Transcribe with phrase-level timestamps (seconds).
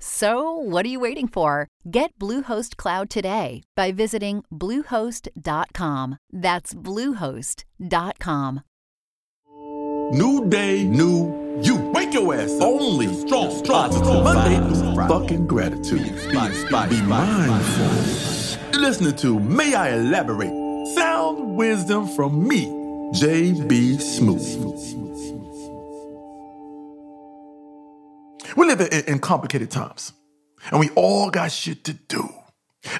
[0.00, 1.68] So, what are you waiting for?
[1.90, 6.18] Get Bluehost Cloud today by visiting Bluehost.com.
[6.32, 8.62] That's Bluehost.com.
[10.10, 11.76] New day, new you.
[11.92, 12.62] Wake your ass up.
[12.62, 14.24] Only strong, strong, strong.
[14.24, 16.14] Monday through fucking gratitude.
[16.30, 18.80] Be, be mindful.
[18.80, 20.54] Listening to May I Elaborate?
[20.94, 22.66] Sound wisdom from me,
[23.12, 25.37] JB Smoove.
[28.58, 30.12] We live in, in complicated times,
[30.72, 32.28] and we all got shit to do.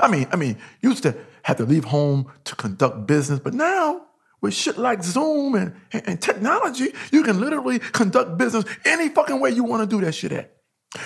[0.00, 4.02] I mean, I mean, used to have to leave home to conduct business, but now
[4.40, 9.40] with shit like Zoom and, and, and technology, you can literally conduct business any fucking
[9.40, 10.54] way you want to do that shit at.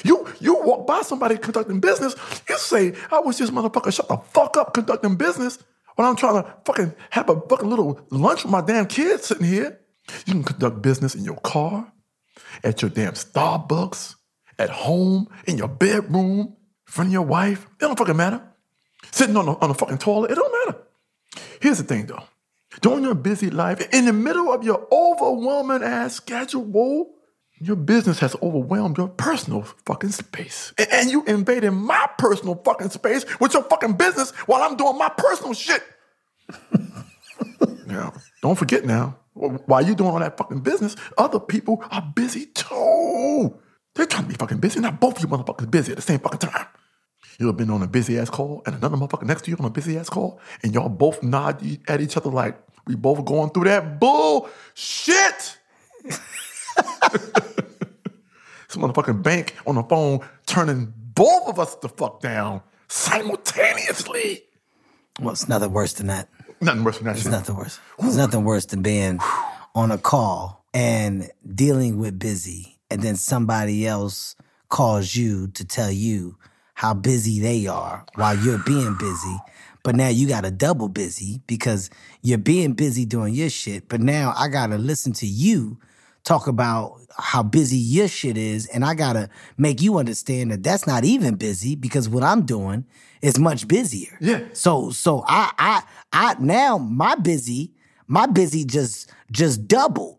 [0.05, 2.15] You you walk by somebody conducting business,
[2.47, 5.61] you say, I wish this motherfucker shut the fuck up conducting business
[5.97, 9.47] when I'm trying to fucking have a fucking little lunch with my damn kids sitting
[9.47, 9.81] here.
[10.27, 11.91] You can conduct business in your car,
[12.63, 14.17] at your damn Starbucks,
[14.59, 17.65] at home, in your bedroom, in front of your wife.
[17.65, 18.43] It don't fucking matter.
[19.11, 20.79] Sitting on the, on the fucking toilet, it don't matter.
[21.61, 22.25] Here's the thing though.
[22.81, 27.11] During your busy life, in the middle of your overwhelming ass schedule,
[27.59, 30.73] your business has overwhelmed your personal fucking space.
[30.79, 34.97] And, and you invaded my personal fucking space with your fucking business while I'm doing
[34.97, 35.83] my personal shit.
[37.87, 42.47] now, don't forget now, while you're doing all that fucking business, other people are busy
[42.47, 43.59] too.
[43.95, 44.81] They're trying to be fucking busy.
[44.81, 46.67] Not both of you motherfuckers busy at the same fucking time.
[47.39, 49.65] You ever been on a busy ass call and another motherfucker next to you on
[49.65, 53.51] a busy ass call, and y'all both nod at each other like we both going
[53.51, 55.59] through that bullshit.
[58.69, 64.45] Some motherfucking bank on the phone turning both of us the fuck down simultaneously.
[65.21, 66.29] Well, it's nothing worse than that.
[66.61, 67.17] Nothing worse than that.
[67.17, 67.33] It's shit.
[67.33, 67.81] nothing worse.
[67.99, 69.19] It's nothing worse than being
[69.75, 74.37] on a call and dealing with busy, and then somebody else
[74.69, 76.37] calls you to tell you
[76.75, 79.37] how busy they are while you're being busy.
[79.83, 81.91] But now you got to double busy because
[82.23, 83.89] you're being busy doing your shit.
[83.89, 85.79] But now I got to listen to you
[86.25, 88.67] talk about how busy your shit is.
[88.67, 92.43] And I got to make you understand that that's not even busy because what I'm
[92.43, 92.85] doing
[93.21, 94.17] is much busier.
[94.21, 94.41] Yeah.
[94.53, 95.83] So, so I, I,
[96.13, 97.73] I, now my busy,
[98.07, 100.19] my busy just, just doubled.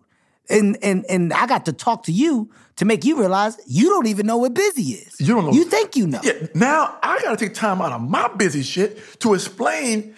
[0.50, 4.08] And, and, and I got to talk to you to make you realize you don't
[4.08, 5.20] even know what busy is.
[5.20, 5.52] You don't know.
[5.54, 6.20] You think you know.
[6.24, 10.16] Yeah, now I gotta take time out of my busy shit to explain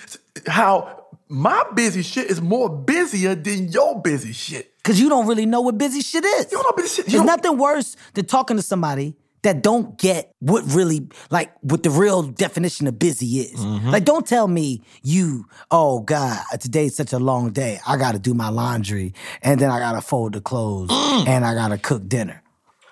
[0.48, 4.72] how my busy shit is more busier than your busy shit.
[4.84, 6.52] Cause you don't really know what busy shit is.
[6.52, 7.08] You don't know busy shit.
[7.08, 11.82] You There's nothing worse than talking to somebody that don't get what really like what
[11.84, 13.60] the real definition of busy is.
[13.60, 13.90] Mm-hmm.
[13.90, 17.80] Like don't tell me you, oh God, today's such a long day.
[17.88, 21.28] I gotta do my laundry and then I gotta fold the clothes Mm.
[21.28, 22.42] and I gotta cook dinner.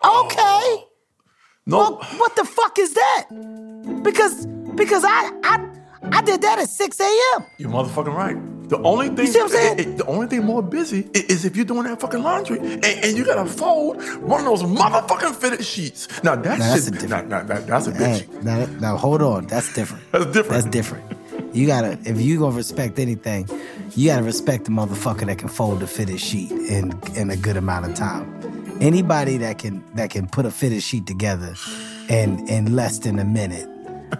[0.04, 0.84] Okay.
[1.66, 3.26] No, Well, what the fuck is that?
[4.04, 5.68] Because because I I
[6.12, 7.46] I did that at 6 a.m.
[7.58, 8.38] you're motherfucking right.
[8.74, 9.80] The only thing, see what I'm saying?
[9.80, 12.84] it- it- the only thing more busy is if you're doing that fucking laundry and,
[12.86, 16.08] and you gotta fold one of those motherfucking fitted sheets.
[16.24, 18.22] Now that Now, that's shit, a different- now, now, that- that's a bitch.
[18.22, 19.46] Hey, now, now hold on.
[19.46, 20.04] That's different.
[20.12, 20.50] That's different.
[20.50, 21.04] That's different.
[21.54, 23.48] You gotta, if you gonna respect anything,
[23.96, 27.58] you gotta respect the motherfucker that can fold a fitted sheet in in a good
[27.58, 28.26] amount of time.
[28.82, 31.54] Anybody that can that can put a fitted sheet together
[32.10, 33.70] in in less than a minute,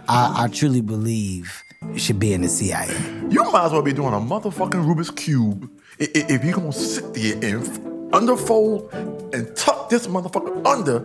[0.08, 1.63] I, I truly believe
[1.96, 2.88] should be in the CIA.
[3.30, 7.56] You might as well be doing a motherfucking Rubik's Cube if you're gonna sit there
[7.56, 8.92] and underfold
[9.32, 10.98] and tuck this motherfucker under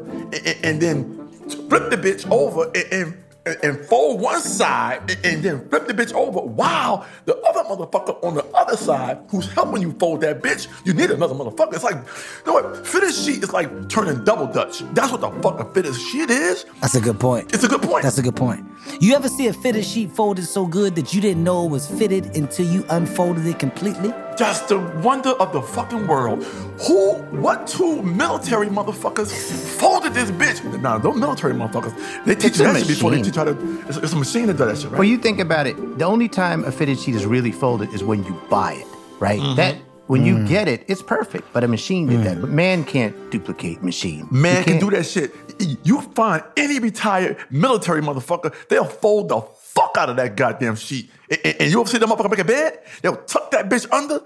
[0.64, 1.28] and, then
[1.70, 3.18] flip the bitch over and,
[3.64, 8.36] and fold one side and, then flip the bitch over while the other motherfucker on
[8.36, 11.74] the other side who's helping you fold that bitch, you need another motherfucker.
[11.74, 12.86] It's like, you know what?
[12.88, 14.80] Fitted sheet is like turning double Dutch.
[14.94, 16.66] That's what the fuck a fitted sheet is.
[16.82, 17.54] That's a good point.
[17.54, 18.04] It's a good point.
[18.04, 18.66] That's a good point.
[19.00, 21.88] You ever see a fitted sheet folded so good that you didn't know it was
[21.88, 24.14] fitted until you unfolded it completely?
[24.40, 26.44] That's the wonder of the fucking world.
[26.88, 29.32] Who, what two military motherfuckers
[29.80, 30.82] folded this bitch?
[30.82, 33.32] Nah, those military motherfuckers, they teach a that shit before they machine.
[33.32, 33.88] teach how to.
[33.88, 35.00] It's, it's a machine that does that shit, right?
[35.00, 35.76] Well, you think about it.
[36.00, 38.88] The only time a fitted sheet is really folded is when you buy it,
[39.20, 39.40] right?
[39.40, 39.56] Mm-hmm.
[39.56, 39.76] That
[40.08, 40.26] when Mm.
[40.26, 41.52] you get it, it's perfect.
[41.54, 42.42] But a machine did that.
[42.42, 44.28] But man can't duplicate machine.
[44.32, 45.36] Man You can can't- do that shit.
[45.84, 49.42] You find any retired military motherfucker, they'll fold the
[49.76, 51.10] fuck out of that goddamn sheet.
[51.30, 52.80] And, and- and you ever see them motherfucker make a bed?
[53.02, 54.22] They'll tuck that bitch under.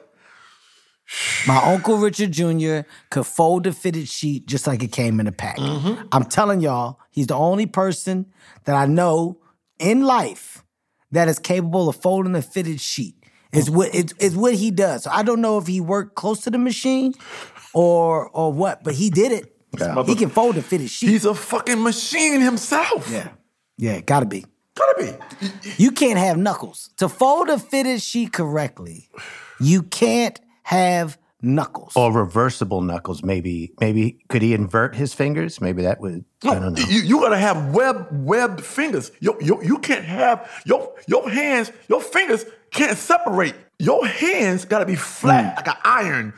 [1.45, 2.87] My Uncle Richard Jr.
[3.09, 5.57] could fold a fitted sheet just like it came in a pack.
[5.57, 6.07] Mm-hmm.
[6.11, 8.27] I'm telling y'all, he's the only person
[8.63, 9.37] that I know
[9.79, 10.63] in life
[11.11, 13.15] that is capable of folding a fitted sheet.
[13.51, 15.03] It's what it's, it's what he does.
[15.03, 17.13] So I don't know if he worked close to the machine
[17.73, 19.55] or or what, but he did it.
[20.07, 21.09] He can fold a fitted sheet.
[21.09, 23.09] He's a fucking machine himself.
[23.11, 23.29] yeah,
[23.77, 24.45] yeah, gotta be.
[24.75, 25.51] Gotta be.
[25.77, 29.09] You can't have knuckles to fold a fitted sheet correctly.
[29.59, 31.93] You can't have knuckles.
[31.95, 33.23] or reversible knuckles.
[33.23, 35.61] Maybe, maybe could he invert his fingers?
[35.61, 36.25] Maybe that would.
[36.43, 36.85] I don't know.
[36.87, 39.11] You, you gotta have web webbed fingers.
[39.19, 43.55] You, you, you can't have your your hands, your fingers can't separate.
[43.79, 45.55] Your hands gotta be flat mm.
[45.57, 46.33] like an iron.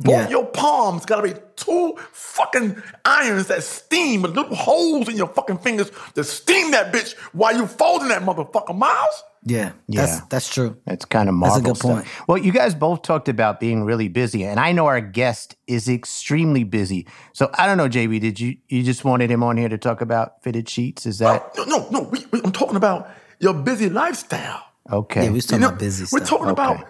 [0.00, 0.28] Both Yeah.
[0.28, 5.58] your palms gotta be two fucking irons that steam with little holes in your fucking
[5.58, 9.24] fingers to steam that bitch while you folding that motherfucker, Miles.
[9.44, 10.20] yeah, that's Yeah.
[10.30, 10.76] that's true.
[10.86, 11.90] It's kind of That's a good stuff.
[11.90, 12.06] point.
[12.28, 15.88] Well, you guys both talked about being really busy, and I know our guest is
[15.88, 17.04] extremely busy.
[17.32, 18.20] So I don't know, JB.
[18.20, 21.06] Did you you just wanted him on here to talk about fitted sheets?
[21.06, 22.00] Is that No, no, no.
[22.02, 23.08] We, we- I'm talking about
[23.40, 24.62] your busy lifestyle.
[24.92, 25.24] okay?
[25.24, 26.28] Yeah, we was talking You know, about busy we're stuff.
[26.28, 26.84] talking about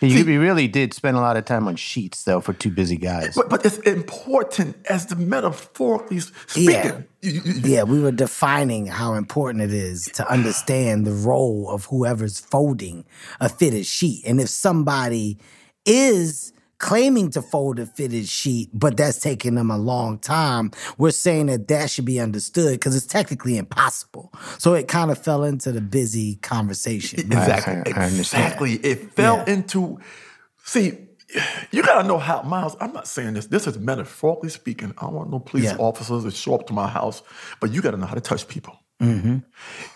[0.00, 2.96] you, you really did spend a lot of time on sheets, though, for two busy
[2.96, 3.34] guys.
[3.34, 6.70] But, but it's important as the metaphorically speaking.
[6.70, 7.00] Yeah.
[7.22, 13.04] Yeah, we were defining how important it is to understand the role of whoever's folding
[13.40, 14.24] a fitted sheet.
[14.26, 15.38] And if somebody
[15.84, 21.10] is claiming to fold a fitted sheet, but that's taking them a long time, we're
[21.12, 24.32] saying that that should be understood because it's technically impossible.
[24.58, 27.20] So it kind of fell into the busy conversation.
[27.32, 27.92] Exactly.
[27.92, 28.44] I- I understand.
[28.44, 28.72] exactly.
[28.76, 29.52] It fell Yeah.
[29.54, 29.98] into.
[30.64, 30.98] See,
[31.70, 32.76] you gotta know how Miles.
[32.80, 33.46] I'm not saying this.
[33.46, 34.92] This is metaphorically speaking.
[34.98, 35.76] I don't want no police Yeah.
[35.76, 37.22] officers to show up to my house,
[37.60, 38.76] but you gotta know how to touch people.
[39.00, 39.38] Mm-hmm.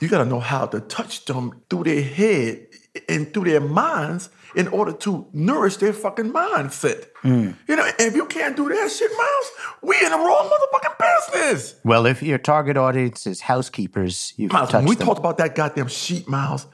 [0.01, 2.67] You gotta know how to touch them through their head
[3.09, 7.07] and through their minds in order to nourish their fucking mindset.
[7.25, 7.57] Mm.
[7.69, 9.51] You know, if you can't do that shit, Miles,
[9.83, 11.75] we in the wrong motherfucking business.
[11.85, 15.07] well, if your target audience is housekeepers, you've Miles, touched when we them.
[15.07, 16.67] talked about that goddamn sheet, Miles,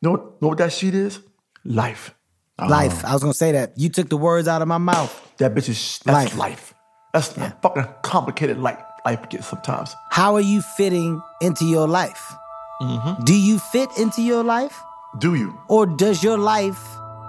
[0.00, 1.20] know, know what that sheet is?
[1.64, 2.14] Life.
[2.58, 3.04] Life.
[3.04, 3.72] I was gonna say that.
[3.76, 5.12] You took the words out of my mouth.
[5.38, 6.36] That bitch is that's Life.
[6.36, 6.74] life.
[7.12, 9.94] That's a fucking complicated life life gets sometimes.
[10.10, 12.34] How are you fitting into your life?
[12.80, 13.24] Mm-hmm.
[13.24, 14.80] Do you fit into your life?
[15.18, 15.58] Do you?
[15.68, 16.80] Or does your life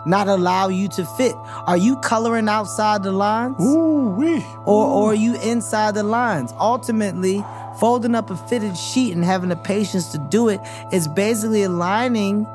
[0.08, 1.34] not allow you to fit?
[1.68, 3.56] Are you coloring outside the lines?
[3.62, 4.44] Ooh wee.
[4.66, 6.54] Or, or are you inside the lines?
[6.60, 7.44] Ultimately,
[7.80, 10.60] folding up a fitted sheet and having the patience to do it
[10.92, 12.48] is basically aligning.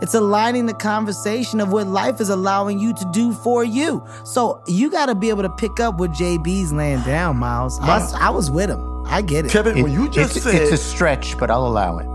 [0.00, 4.04] It's aligning the conversation of what life is allowing you to do for you.
[4.24, 7.80] So you got to be able to pick up what JB's laying down, Miles.
[7.80, 9.04] I, was- I was with him.
[9.06, 9.50] I get it.
[9.50, 12.06] Kevin, It- when you just it's, said it's a stretch, but I'll allow it.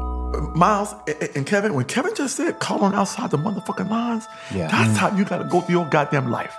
[0.56, 0.96] Miles
[1.36, 4.68] and- Kevin, when Kevin just said coloring outside the motherfucking lines, Yeah.
[4.68, 4.98] that's mm.
[4.98, 6.56] how you gotta go through your goddamn life.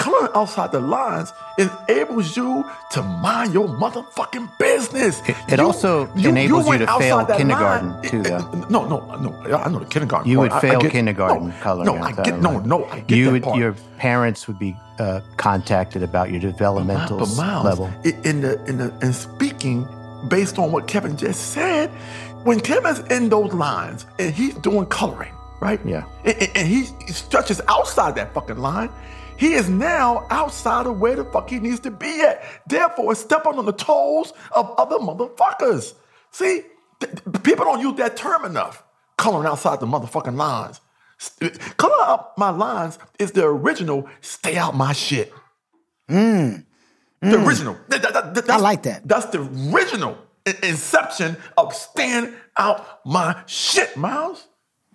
[0.00, 5.22] Coloring outside the lines enables you to mind your motherfucking business.
[5.26, 8.02] It- it also enables you went to fail kindergarten, line.
[8.02, 8.36] too, though.
[8.36, 9.56] it- No, no, no.
[9.56, 10.28] I know the kindergarten.
[10.30, 10.50] You part.
[10.50, 11.86] would I- I fail get- kindergarten no, coloring.
[11.86, 12.84] No, I outside get no, no.
[12.90, 13.56] I get you that would, part.
[13.58, 17.90] your parents would be uh, contacted about your developmental But Miles, level.
[18.04, 19.88] in the in the in speaking
[20.28, 21.90] based on what Kevin just said,
[22.44, 25.80] when Kevin's in those lines and he's doing coloring, right?
[25.84, 26.04] Yeah.
[26.24, 28.90] And, and- and he stretches outside that fucking line.
[29.36, 32.42] He is now outside of where the fuck he needs to be at.
[32.68, 35.94] Therefore, stepping on the toes of other motherfuckers.
[36.30, 36.62] See,
[37.00, 38.84] th- th- people don't use that term enough.
[39.18, 40.80] Coloring outside the motherfucking lines.
[41.18, 45.32] St- Color out my lines is the original stay out my shit.
[46.10, 46.64] Mm.
[47.20, 47.76] The original.
[47.90, 48.62] Th- th- th- that's- Mm.
[48.62, 49.06] like that.
[49.08, 49.40] That's the
[49.72, 54.46] original in- inception of stand out my shit, Miles.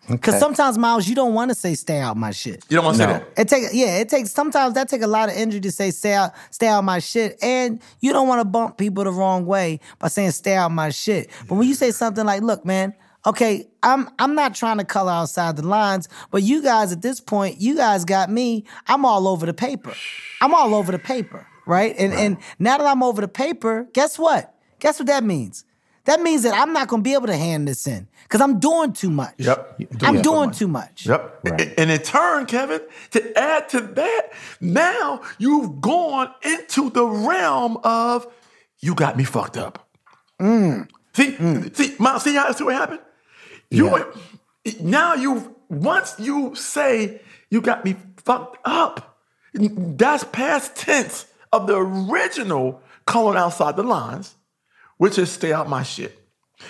[0.09, 2.97] Because sometimes, Miles, you don't want to say "stay out my shit." You don't want
[2.97, 3.13] to No.
[3.13, 3.41] say that.
[3.41, 6.13] It take yeah, it takes sometimes that take a lot of energy to say stay
[6.13, 9.79] out, stay out my shit, and you don't want to bump people the wrong way
[9.99, 11.29] by saying stay out my shit.
[11.47, 12.95] But when you say something like, "Look, man,
[13.27, 17.19] okay, I'm I'm not trying to color outside the lines, but you guys at this
[17.19, 18.65] point, you guys got me.
[18.87, 19.93] I'm all over the paper.
[20.41, 21.93] I'm all over the paper, right?
[21.99, 24.55] And and now that I'm over the paper, guess what?
[24.79, 25.65] Guess what that means?
[26.09, 28.93] that means that I'm not gonna be able to hand this in because I'm doing
[28.93, 29.35] too much.
[29.37, 29.79] Yep.
[30.01, 30.21] I'm Yeah.
[30.21, 31.05] doing too much.
[31.05, 31.41] Yep.
[31.77, 32.81] And in turn, Kevin,
[33.11, 38.25] to add to that, now you've gone into the realm of
[38.79, 39.87] you got me fucked up.
[40.41, 40.87] Mm.
[41.13, 41.75] See, mm.
[41.75, 43.01] see, Miles, see how see what happened?
[43.69, 44.11] You
[44.81, 47.21] now you've once you say
[47.51, 49.19] you got me fucked up,
[49.53, 54.35] that's past tense of the original calling outside the lines,
[54.99, 56.15] which is stay out my shit.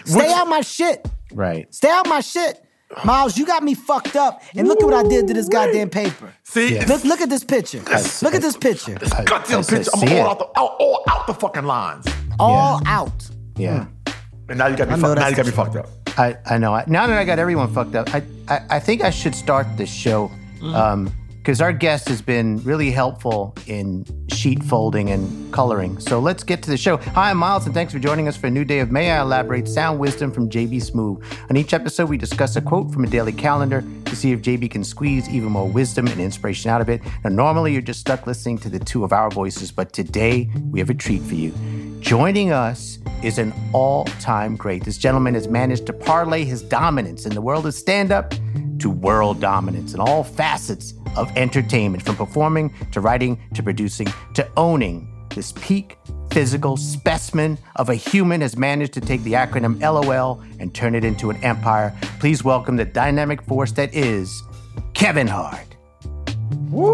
[0.06, 1.06] Stay Which- out my shit.
[1.34, 1.74] Right.
[1.74, 2.64] Stay out my shit.
[3.04, 4.42] Miles, you got me fucked up.
[4.56, 6.34] And look at what I did to this goddamn paper.
[6.44, 7.80] See, Look, look at this picture.
[8.24, 8.96] Look at this picture.
[8.96, 9.92] This goddamn I said, picture.
[9.94, 10.30] I'm see all it.
[10.32, 12.08] out, the, out, all out the fucking lines.
[12.40, 13.30] All out.
[13.58, 13.84] Yeah.
[13.84, 14.12] Hmm.
[14.50, 14.94] And now you got me.
[14.96, 15.88] I know Fuck, now you got me fucked up.
[16.18, 16.74] I, I know.
[16.74, 19.68] I, now that I got everyone fucked up, I, I, I think I should start
[19.78, 20.74] this show mm.
[20.74, 24.06] um, because our guest has been really helpful in
[24.40, 26.00] sheet folding and coloring.
[26.00, 26.96] So let's get to the show.
[26.98, 29.22] Hi, I'm Miles, and thanks for joining us for a new day of May I
[29.22, 31.22] Elaborate Sound Wisdom from JB Smoove.
[31.50, 34.72] On each episode, we discuss a quote from a daily calendar to see if JB
[34.72, 37.02] can squeeze even more wisdom and inspiration out of it.
[37.26, 40.80] Now, normally you're just stuck listening to the two of our voices, but today we
[40.80, 41.54] have a treat for you.
[42.00, 44.86] Joining us is an all time great.
[44.86, 48.34] This gentleman has managed to parlay his dominance in the world of stand up
[48.80, 54.48] to world dominance in all facets of entertainment, from performing to writing to producing to
[54.58, 55.08] owning.
[55.36, 55.98] This peak
[56.32, 61.04] physical specimen of a human has managed to take the acronym LOL and turn it
[61.04, 61.96] into an empire.
[62.20, 64.42] Please welcome the dynamic force that is
[64.94, 65.66] Kevin Hart.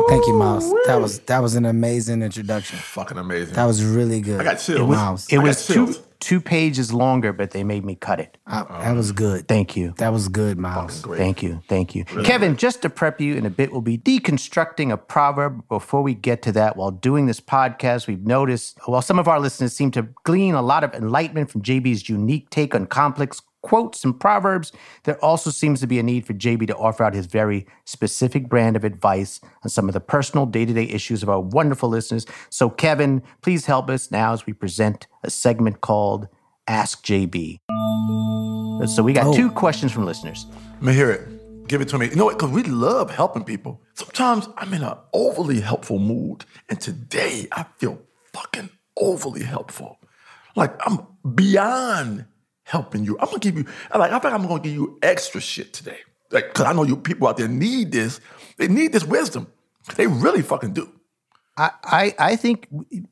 [0.09, 0.69] Thank you, Miles.
[0.85, 2.77] That was that was an amazing introduction.
[2.77, 3.55] Fucking amazing.
[3.55, 4.39] That was really good.
[4.41, 4.69] I got chills.
[4.69, 5.27] It It was, was- Miles.
[5.33, 6.01] It was two chills.
[6.25, 8.39] Two pages longer, but they made me cut it.
[8.47, 9.47] I- that was good.
[9.47, 9.93] Thank you.
[9.97, 11.01] That was good, Miles.
[11.01, 11.19] Great.
[11.19, 11.61] Thank you.
[11.67, 12.03] Thank you.
[12.23, 15.67] Kevin, just to prep you in a bit, we'll be deconstructing a proverb.
[15.69, 19.39] Before we get to that, while doing this podcast, we've noticed, while some of our
[19.39, 24.03] listeners seem to glean a lot of enlightenment from JB's unique take on complex quotes
[24.03, 24.71] and proverbs,
[25.05, 28.47] there also seems to be a need for JB to offer out his very specific
[28.47, 31.89] brand of advice on some of the personal day to day issues of our wonderful
[31.89, 32.27] listeners.
[32.51, 36.27] So, Kevin, please help us now as we present a segment called
[36.67, 37.59] Ask JB.
[38.87, 39.33] So, we got oh.
[39.33, 40.45] two questions from listeners.
[40.75, 41.67] Let me hear it.
[41.67, 42.07] Give it to me.
[42.09, 42.37] You know what?
[42.37, 43.81] Because we love helping people.
[43.95, 47.99] Sometimes I'm in an overly helpful mood, and today I feel
[48.31, 49.97] fucking overly helpful.
[50.55, 52.25] Like I'm beyond
[52.65, 53.17] helping you.
[53.19, 55.99] I'm gonna give you like I think I'm gonna give you extra shit today.
[56.31, 58.19] Like, cause I know you people out there need this.
[58.57, 59.47] They need this wisdom.
[59.95, 60.91] They really fucking do.
[61.57, 62.67] I, I, I think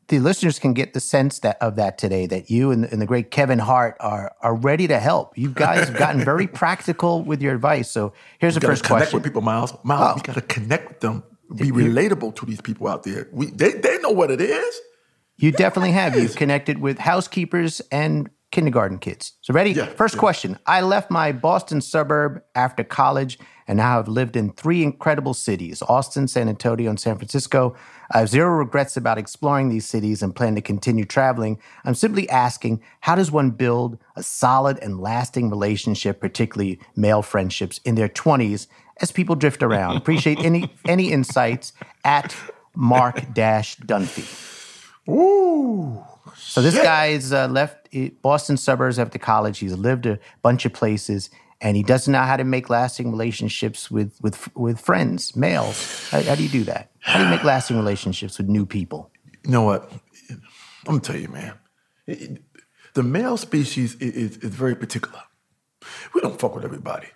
[0.09, 3.05] the listeners can get the sense that of that today that you and, and the
[3.05, 5.37] great Kevin Hart are are ready to help.
[5.37, 7.89] You guys have gotten very practical with your advice.
[7.89, 9.17] So here's the You gotta first connect question.
[9.17, 9.73] with people, Miles.
[9.83, 10.27] Miles, you oh.
[10.27, 11.23] gotta connect with them.
[11.55, 13.29] Be relatable to these people out there.
[13.31, 14.81] We they, they know what it is.
[15.37, 16.15] You definitely have.
[16.17, 19.33] You've connected with housekeepers and kindergarten kids.
[19.41, 19.71] So ready?
[19.71, 20.19] Yeah, First yeah.
[20.19, 20.59] question.
[20.65, 25.81] I left my Boston suburb after college and now have lived in three incredible cities,
[25.81, 27.75] Austin, San Antonio, and San Francisco.
[28.11, 31.59] I have zero regrets about exploring these cities and plan to continue traveling.
[31.83, 37.79] I'm simply asking, how does one build a solid and lasting relationship, particularly male friendships,
[37.85, 38.67] in their 20s
[39.01, 39.97] as people drift around?
[39.97, 42.35] Appreciate any any insights at
[42.75, 44.27] Mark Dash Dunphy.
[45.09, 46.03] Ooh.
[46.35, 46.83] So this Shit.
[46.83, 47.82] guy's uh, left
[48.21, 49.59] Boston suburbs after college.
[49.59, 51.29] He's lived a bunch of places,
[51.61, 56.09] and he doesn't know how to make lasting relationships with with with friends, males.
[56.09, 56.91] How, how do you do that?
[56.99, 59.11] How do you make lasting relationships with new people?
[59.45, 59.91] You know what?
[60.29, 60.41] I'm
[60.85, 61.53] gonna tell you, man.
[62.07, 62.41] It-
[62.95, 65.19] the male species i- is, is very particular.
[66.13, 67.07] We don't fuck with everybody.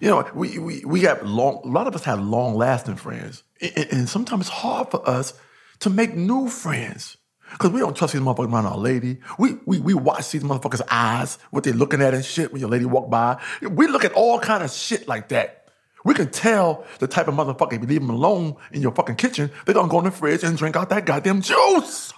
[0.00, 1.62] You know, we we we have long.
[1.64, 5.32] A lot of us have long lasting friends, and, and sometimes it's hard for us
[5.80, 7.16] to make new friends
[7.50, 9.18] because we don't trust these motherfuckers around our lady.
[9.38, 12.70] We we we watch these motherfuckers' eyes, what they're looking at and shit when your
[12.70, 13.40] lady walk by.
[13.62, 15.68] We look at all kind of shit like that.
[16.04, 19.16] We can tell the type of motherfucker if you leave them alone in your fucking
[19.16, 22.12] kitchen, they're gonna go in the fridge and drink out that goddamn juice.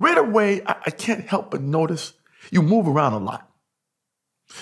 [0.00, 2.14] Right away, I, I can't help but notice
[2.50, 3.48] you move around a lot.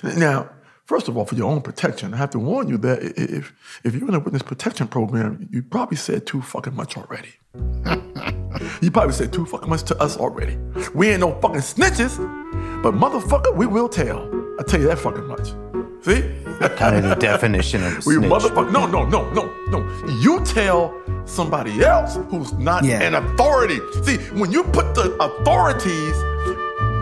[0.02, 0.50] Now,
[0.85, 3.95] first of all, for your own protection, I have to warn you that if if
[3.95, 7.35] you're in a witness protection program, you probably said too fucking much already.
[8.80, 10.57] you probably said too fucking much to us already.
[10.95, 12.16] We ain't no fucking snitches,
[12.83, 14.28] but motherfucker, we will tell.
[14.59, 15.49] I tell you that fucking much.
[16.02, 16.23] See?
[16.76, 18.30] Kind of the definition of We snitch.
[18.30, 18.73] motherfucker.
[18.73, 20.09] No, no, no, no, no.
[20.21, 20.95] You tell
[21.26, 23.02] somebody else who's not Yeah.
[23.02, 23.80] an authority.
[24.04, 26.14] See, when you put the authorities,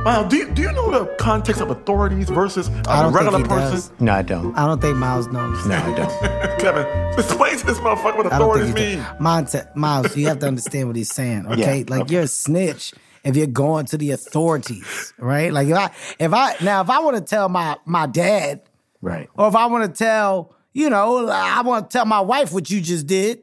[0.08, 3.38] wow, do you, do you know the context of authorities versus I a don't regular
[3.38, 3.74] think he person?
[3.74, 3.92] does.
[4.00, 4.54] No, I don't.
[4.56, 5.66] I don't think Miles knows.
[5.66, 6.58] No, I don't.
[6.60, 6.86] Kevin,
[7.18, 9.04] explain to this motherfucker what I don't authorities think he mean.
[9.04, 9.20] does.
[9.20, 11.78] Monte, Miles, you have to understand what he's saying, okay?
[11.80, 12.92] Yeah, like you're a snitch
[13.24, 15.52] if you're going to the authorities, right?
[15.52, 18.62] Like if I if I now if I want to tell my my dad,
[19.00, 19.28] Right.
[19.36, 22.68] or if I want to tell, you know, I want to tell my wife what
[22.70, 23.40] you just did,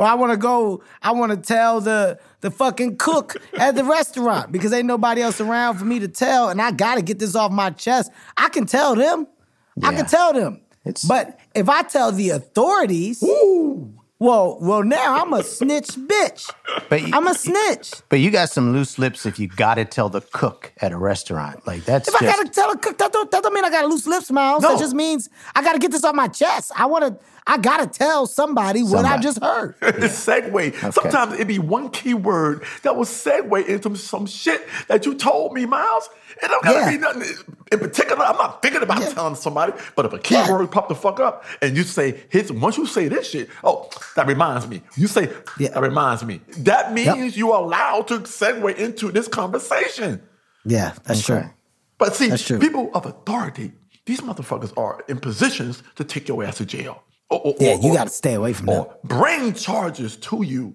[0.00, 3.84] or I want to go, I want to tell the the fucking cook at the
[3.84, 7.18] restaurant because ain't nobody else around for me to tell, and I got to get
[7.18, 8.10] this off my chest.
[8.38, 9.26] I can tell them,
[9.82, 10.62] I can tell them.
[10.86, 13.22] It's- but if I tell the authorities,
[14.18, 16.50] well, well, now I'm a snitch, bitch.
[16.88, 17.92] But you, I'm a snitch.
[18.08, 20.96] but you got some loose lips if you got to tell the cook at a
[20.98, 21.66] restaurant.
[21.66, 23.86] Like that's If I gotta tell a cook, that don't, that don't mean I got
[23.86, 24.62] loose lips, Miles.
[24.62, 24.70] No.
[24.70, 26.72] That just means I gotta get this off my chest.
[26.76, 29.74] I wanna, I gotta tell somebody, what I just heard.
[29.82, 30.92] It's segue.
[30.92, 35.52] Sometimes it'd be one key word that will segue into some shit that you told
[35.54, 36.08] me, Miles.
[36.42, 36.90] It don't gotta Yeah.
[36.90, 37.22] be nothing
[37.72, 38.24] in particular.
[38.24, 39.08] I'm not thinking about Yeah.
[39.10, 40.50] telling somebody, but if a key Yeah.
[40.50, 43.88] word pop the fuck up and you say his once you say this shit, oh,
[44.16, 44.82] that reminds me.
[44.96, 45.70] You say Yeah.
[45.70, 46.40] that reminds me.
[46.58, 47.36] That means Yep.
[47.36, 50.22] you are allowed to segue into this conversation.
[50.64, 51.40] Yeah, that's Okay.
[51.42, 51.50] true.
[51.98, 53.72] But see, people of authority,
[54.06, 57.02] these motherfuckers are in positions to take your ass to jail.
[57.30, 58.80] Or, or- Yeah, or- you gotta stay away from them.
[58.80, 60.74] Or bring charges to you.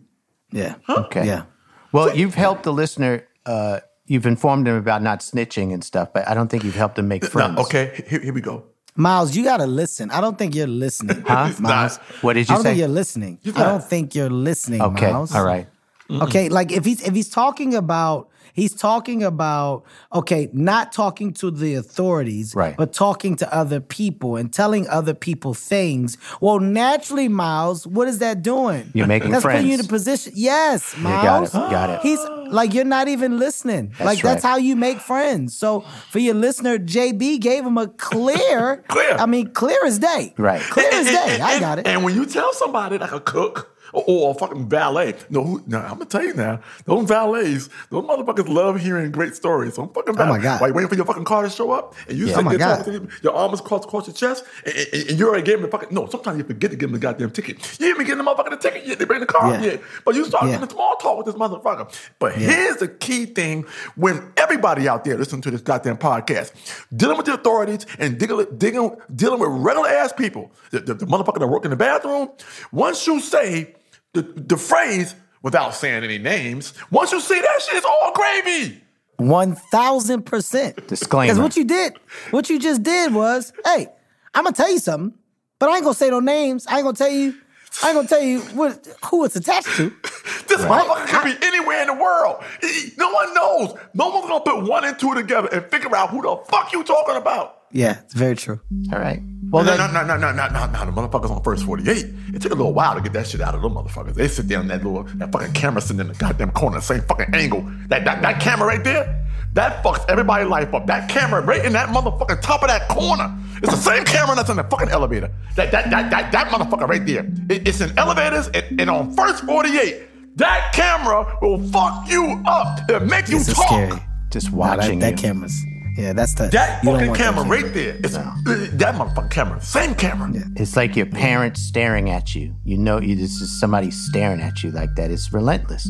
[0.52, 0.76] Yeah.
[0.90, 1.26] okay.
[1.28, 1.44] Yeah.
[1.92, 3.28] Well, you've helped the listener.
[3.46, 6.98] Uh, you've informed him about not snitching and stuff, but I don't think you've helped
[7.00, 7.56] him make friends.
[7.56, 8.64] Now, okay, here, here we go.
[8.98, 10.10] Miles, you gotta listen.
[10.12, 11.22] I don't think you're listening.
[11.28, 11.52] Huh?
[11.60, 11.98] Miles.
[12.22, 12.70] What did I you don't say?
[12.70, 13.40] think you're listening.
[13.56, 15.12] I don't think you're listening, Okay.
[15.12, 15.36] Miles.
[15.36, 15.68] All right.
[16.10, 19.84] Okay, like if he's if he's talking about he's talking about
[20.14, 22.78] okay, not talking to the authorities, Right.
[22.78, 26.18] but talking to other people and telling other people things.
[26.42, 28.92] Well, naturally, Miles, what is that doing?
[28.94, 30.34] You're making that's putting you in a position.
[30.36, 31.50] Yes, You got Miles.
[31.56, 31.58] it.
[31.58, 32.00] Got it.
[32.04, 32.20] He's
[32.54, 33.94] like you're not even listening.
[34.00, 35.58] like that's how you make friends.
[35.58, 35.82] So
[36.12, 39.14] for your listener, JB gave him a clear, Clear.
[39.18, 40.34] I mean, clear as day.
[40.38, 40.62] Right.
[40.62, 41.34] Clear as And- day.
[41.34, 41.88] and- I got it.
[41.88, 45.64] And when you tell somebody like a cook or, or a fucking valet, no, who-
[45.68, 49.76] no, I'm gonna tell you now, those valets, those motherfuckers love hearing great stories.
[49.76, 50.62] So I'm fucking Oh my God.
[50.62, 52.56] While you waiting for your fucking car to show up, and you Oh sit my
[52.56, 55.44] there talking to them, your arms crossed across your chest, and, and, and you already
[55.44, 56.08] gave them the fucking no.
[56.08, 57.58] Sometimes you forget to give them the goddamn ticket.
[57.80, 59.00] You ain't even getting the motherfucking the ticket yet.
[59.00, 59.62] They bring the car Yeah.
[59.64, 60.54] yet, but you start Yeah.
[60.60, 61.92] getting small talk with this motherfucker.
[62.20, 62.50] But Yeah.
[62.52, 66.52] here's the key thing: when everybody out there listening to this goddamn podcast,
[66.96, 71.06] dealing with the authorities and digging, digging, dealing with regular ass people, the, the, the
[71.06, 72.30] motherfucker that work in the bathroom,
[72.72, 73.74] once you say
[74.16, 78.82] the, the phrase without saying any names, once you see that shit it's all gravy.
[79.18, 80.88] One thousand percent.
[80.88, 81.28] Disclaimer.
[81.34, 81.94] Because what you did,
[82.32, 83.88] what you just did was, hey,
[84.34, 85.18] I'm gonna tell you something,
[85.60, 86.68] but I ain't gonna say no names.
[86.68, 87.36] I ain't gonna tell you.
[87.84, 89.94] I ain't gonna tell you what who it's attached to.
[90.48, 92.44] This motherfucker could be anywhere in the world.
[92.62, 93.74] He- no one knows.
[93.96, 96.84] No one's gonna put one and two together and figure out who the fuck you
[96.84, 97.64] talking about.
[97.72, 98.62] Yeah, it's very true.
[98.94, 99.22] All right.
[99.52, 100.92] Well, no, then, no, no, no, no, no, no, no.
[100.92, 102.06] The motherfuckers on first 48.
[102.34, 104.14] It took a little while to get that shit out of them motherfuckers.
[104.16, 107.02] They sit down in that little, that fucking camera sitting in the goddamn corner, same
[107.02, 107.62] fucking angle.
[107.88, 110.88] That, that, that camera right there, that fucks everybody's life up.
[110.88, 113.34] That camera right in that motherfucking top of that corner.
[113.64, 115.32] It's the same camera that's in the fucking elevator.
[115.56, 117.26] That, that, that, that, that motherfucker right there.
[117.50, 120.38] It- it's in elevators and, and on first 48.
[120.38, 122.80] That camera will fuck you up.
[122.90, 123.68] It'll make you This is talk.
[123.68, 124.02] scary.
[124.32, 125.16] just Nah, watching that, you.
[125.16, 125.64] that camera's
[125.98, 127.62] yeah, that's the That you don't fucking want that camera camera.
[127.64, 127.96] right there.
[128.04, 129.62] It's uh, that motherfucking camera.
[129.62, 130.32] Same camera.
[130.56, 132.56] It's like your parents staring at you.
[132.64, 135.12] You know, you, this is somebody staring at you like that.
[135.12, 135.84] It's relentless.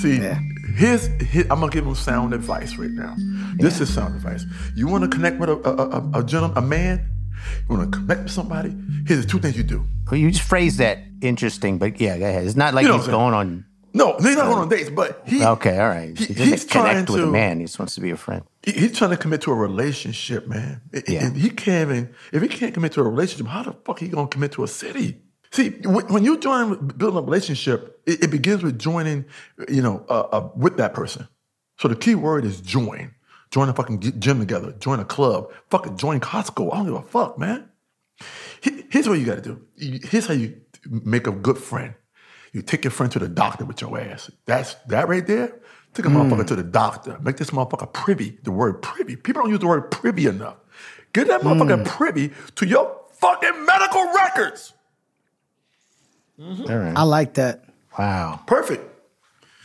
[0.00, 0.38] See, Yeah.
[0.76, 3.14] here's, here, I'm gonna give him sound advice right now.
[3.56, 4.44] This is sound advice.
[4.74, 7.08] You want to connect with a, a, a, a gentleman, a man.
[7.68, 8.74] You want to connect with somebody.
[9.06, 9.84] Here's the two things you do.
[10.10, 12.44] Well, you just phrase that interesting, but yeah, go ahead.
[12.46, 13.64] It's not like You know he's going on.
[13.96, 15.44] No, he's not going on dates, but he.
[15.44, 16.18] Okay, all right.
[16.18, 17.60] He, He, doesn't he's trying connect with a to- man.
[17.60, 18.42] He just wants to be a friend.
[18.64, 20.80] he- He's trying to commit to a relationship, man.
[20.92, 21.30] And- Yeah.
[21.32, 22.14] He can't even.
[22.32, 24.68] If he can't commit to a relationship, how the fuck he gonna commit to a
[24.68, 25.20] city?
[25.52, 29.24] See, when, when you join building a relationship, it, it begins with joining,
[29.68, 31.28] you know, uh, uh, with that person.
[31.78, 33.14] So the key word is join.
[33.52, 34.72] Join a fucking gym together.
[34.80, 35.52] Join a club.
[35.70, 36.72] Fucking join Costco.
[36.72, 37.68] I don't give a fuck, man.
[38.60, 40.00] He- Here's what you got to do.
[40.08, 40.56] Here's how you
[40.90, 41.94] make a good friend.
[42.54, 44.30] You take your friend to the doctor with your ass.
[44.46, 45.60] That's that right there.
[45.92, 46.46] Take a motherfucker hmm.
[46.46, 47.18] to the doctor.
[47.20, 48.38] Make this motherfucker privy.
[48.44, 49.16] The word privy.
[49.16, 50.56] People don't use the word privy enough.
[51.12, 51.84] Get that motherfucker hmm.
[51.84, 54.72] privy to your fucking medical records.
[56.40, 56.96] All right.
[56.96, 57.64] I like that.
[57.98, 58.40] Wow.
[58.46, 58.88] Perfect.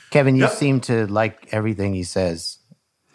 [0.09, 0.51] Kevin, you Yep.
[0.53, 2.57] seem to like everything he says.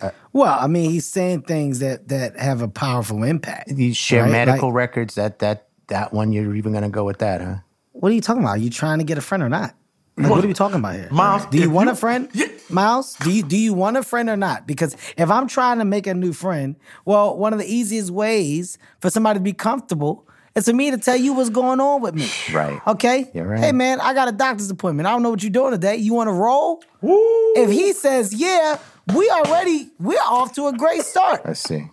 [0.01, 3.71] Uh, well, I mean, he's saying things that that have a powerful impact.
[3.71, 5.17] You share Right, medical like- records.
[5.17, 6.33] That that that one.
[6.33, 7.57] You're even going to go with that, huh?
[8.05, 8.57] What are you talking about?
[8.57, 9.75] Are you trying to get a friend or not?
[10.19, 11.09] Like, what are we talking about here?
[11.11, 12.29] Miles, do you want you- a friend?
[12.35, 12.49] Yeah.
[12.69, 14.67] Miles, do you do you want a friend or not?
[14.67, 18.77] Because if I'm trying to make a new friend, well, one of the easiest ways
[19.01, 22.15] for somebody to be comfortable is for me to tell you what's going on with
[22.15, 22.29] me.
[22.53, 22.79] Right.
[22.87, 23.31] Okay.
[23.33, 23.61] You're right.
[23.61, 25.07] Hey man, I got a doctor's appointment.
[25.07, 25.97] I don't know what you're doing today.
[25.97, 26.85] You want to roll?
[27.03, 28.81] If he says yeah,
[29.15, 31.41] we already we're off to a great start.
[31.47, 31.89] Let's see.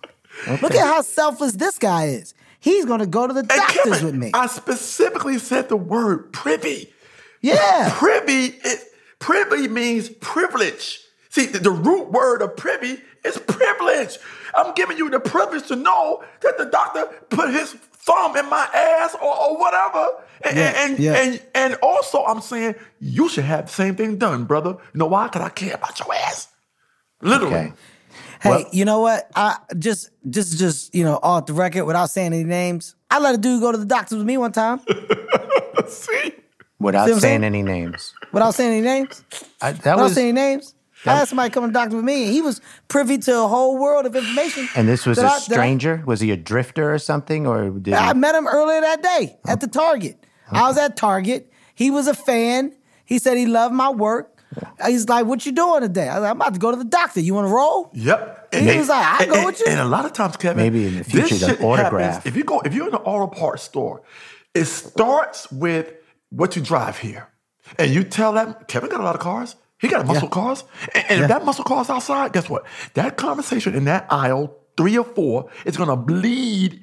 [0.60, 2.34] Look at how selfless this guy is.
[2.62, 4.30] He's gonna go to the doctors Kevin, with me.
[4.32, 6.92] I specifically said the word privy.
[7.40, 7.90] yeah.
[7.98, 8.54] Privy,
[9.18, 11.00] privy means privilege.
[11.28, 14.16] See, the, the root word of privy is privilege.
[14.54, 18.68] I'm giving you the privilege to know that the doctor put his thumb in my
[18.72, 20.06] ass or, or whatever.
[20.42, 21.14] And, Yeah, and, yeah.
[21.14, 24.70] and, and also, I'm saying you should have the same thing done, brother.
[24.70, 25.26] You know why?
[25.28, 26.46] Because I care about your ass.
[27.22, 27.54] Literally.
[27.54, 27.72] Okay.
[28.42, 29.30] Hey, Well- you know what?
[29.36, 32.94] I just just just you know off the record without saying any names.
[33.10, 34.80] I let a dude go to the doctor with me one time
[35.88, 36.32] See?
[36.80, 37.44] Without See saying saying?
[37.44, 38.12] any names.
[38.32, 39.22] without saying any names.
[39.60, 40.74] I, that Without was, saying any names.
[41.04, 43.48] I had somebody come to the doctor with me, and he was privy to a
[43.48, 44.68] whole world of information.
[44.76, 46.02] and this was that a I- that I- stranger.
[46.06, 48.14] was he a drifter or something, or did I he?
[48.18, 50.24] met him earlier that day at the Target.
[50.50, 51.50] I was at Target.
[51.74, 52.72] He was a fan.
[53.04, 54.41] He said he loved my work.
[54.86, 56.84] He's like, "What you doing today?" I was like, "I'm about to go to the
[56.84, 57.20] doctor.
[57.20, 58.54] You want to roll?" Yep.
[58.54, 60.86] He was like, "I go and- with you." And a lot of times, Kevin, Maybe
[60.86, 62.14] in the future, this shit autograph.
[62.14, 64.02] happens- if you go, if you're in an auto parts store,
[64.54, 65.92] it starts with
[66.30, 67.28] what you drive here,
[67.78, 69.56] and you tell that Kevin got a lot of cars.
[69.78, 70.62] He got a muscle cars,
[70.94, 72.64] and, and if that muscle car's outside, guess what?
[72.94, 76.80] That conversation in that aisle three or four is gonna bleed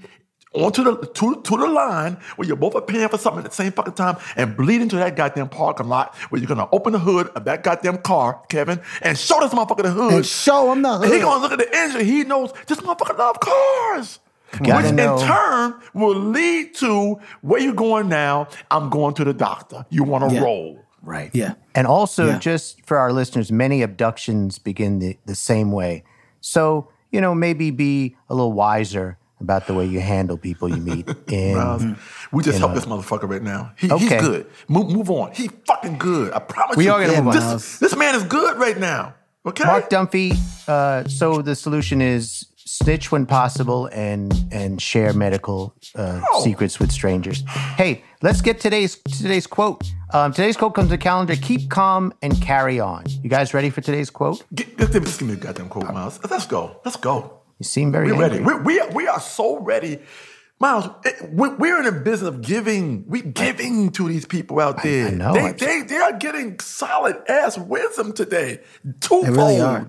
[0.54, 3.56] onto the to, to the line where you both are paying for something at the
[3.56, 7.00] same fucking time and bleed into that goddamn parking lot where you're gonna open the
[7.00, 10.14] hood of that goddamn car, Kevin, and show this motherfucker the hood.
[10.14, 12.04] And show him the And he gonna look at the engine.
[12.06, 14.20] He knows this motherfucker love cars.
[14.64, 15.20] Gotta Which know.
[15.20, 18.48] in turn will lead to where you going now.
[18.72, 19.86] I'm going to the doctor.
[19.92, 20.42] You want to Yeah.
[20.42, 20.80] roll.
[21.04, 21.30] Right.
[21.34, 21.54] Yeah.
[21.76, 22.40] And also, Yeah.
[22.40, 26.04] just for our listeners, many abductions begin the, the same way.
[26.42, 30.78] So, you know, maybe be a little wiser about the way you handle people you
[30.82, 31.08] meet.
[31.32, 31.84] And Miles,
[32.32, 32.75] we just you help know.
[32.80, 33.71] this motherfucker right now.
[33.78, 34.04] He, Okay.
[34.08, 34.45] He's good.
[34.67, 35.32] Move, move on.
[35.34, 36.34] He fucking good.
[36.34, 36.91] I promise We you.
[36.91, 37.54] are gonna move on.
[37.54, 39.13] This, this man is good right now.
[39.45, 39.63] Okay.
[39.63, 46.21] Mark Dunphy, uh, so the solution is snitch when possible and and share medical uh,
[46.32, 46.43] Oh.
[46.43, 47.43] secrets with strangers.
[47.78, 49.84] Hey, let's get today's today's quote.
[50.13, 51.36] Um, today's quote comes to the calendar.
[51.36, 53.06] Keep calm and carry on.
[53.23, 54.43] You guys ready for today's quote?
[54.54, 56.19] Get, get, just give me a goddamn quote, Miles.
[56.30, 56.80] Let's go.
[56.86, 57.38] Let's go.
[57.60, 58.39] You seem very We're angry.
[58.39, 58.43] ready.
[58.43, 60.00] We're, we, are, we are so ready.
[60.62, 63.06] Miles, it- we- we're in the business of giving.
[63.08, 65.08] We giving to these people out there.
[65.08, 65.34] I know.
[65.34, 68.60] They, they, they are getting solid ass wisdom today.
[69.02, 69.26] Twofold.
[69.26, 69.88] They really are.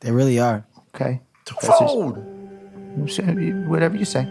[0.00, 0.66] They really are.
[0.94, 1.20] Okay.
[1.44, 2.18] Twofold.
[3.68, 4.26] whatever you say.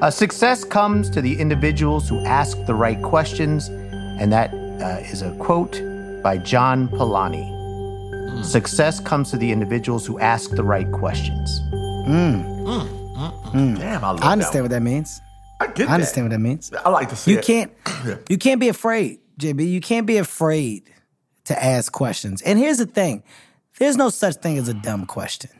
[0.00, 5.22] Uh, success comes to the individuals who ask the right questions, and that uh, is
[5.22, 5.80] a quote
[6.22, 7.52] by John Polanyi.
[8.44, 11.60] Success comes to the individuals who ask the right questions.
[12.04, 12.64] Mm.
[12.64, 13.42] Mm.
[13.52, 13.78] Mm.
[13.78, 14.62] Damn, I love I understand that.
[14.62, 15.20] what that means.
[15.60, 16.72] I get I understand what that means.
[16.84, 17.44] I like to see You it.
[17.44, 17.72] can't
[18.06, 18.16] Yeah.
[18.28, 19.68] you can't be afraid, JB.
[19.70, 20.90] You can't be afraid
[21.44, 22.42] to ask questions.
[22.42, 23.22] And here's the thing.
[23.78, 25.50] There's no such thing as a dumb question.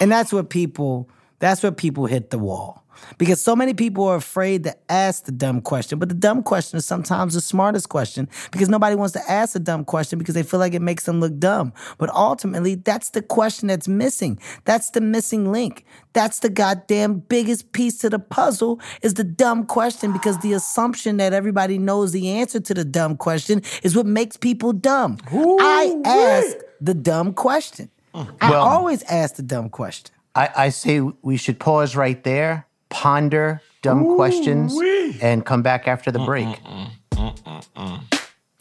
[0.00, 2.84] And that's what people that's what people hit the wall.
[3.18, 6.76] Because so many people are afraid to ask the dumb question, but the dumb question
[6.76, 10.42] is sometimes the smartest question because nobody wants to ask a dumb question because they
[10.42, 11.72] feel like it makes them look dumb.
[11.98, 14.38] But ultimately, that's the question that's missing.
[14.64, 15.84] That's the missing link.
[16.12, 21.18] That's the goddamn biggest piece to the puzzle is the dumb question because the assumption
[21.18, 25.18] that everybody knows the answer to the dumb question is what makes people dumb.
[25.30, 27.90] I ask the dumb question.
[28.14, 28.34] Mm.
[28.40, 30.14] I always ask the dumb question.
[30.34, 35.18] I, I say we should pause right there, ponder dumb questions, Ooh-wee.
[35.20, 36.46] and come back after the break.
[36.46, 37.36] Mm, mm,
[37.76, 38.16] mm,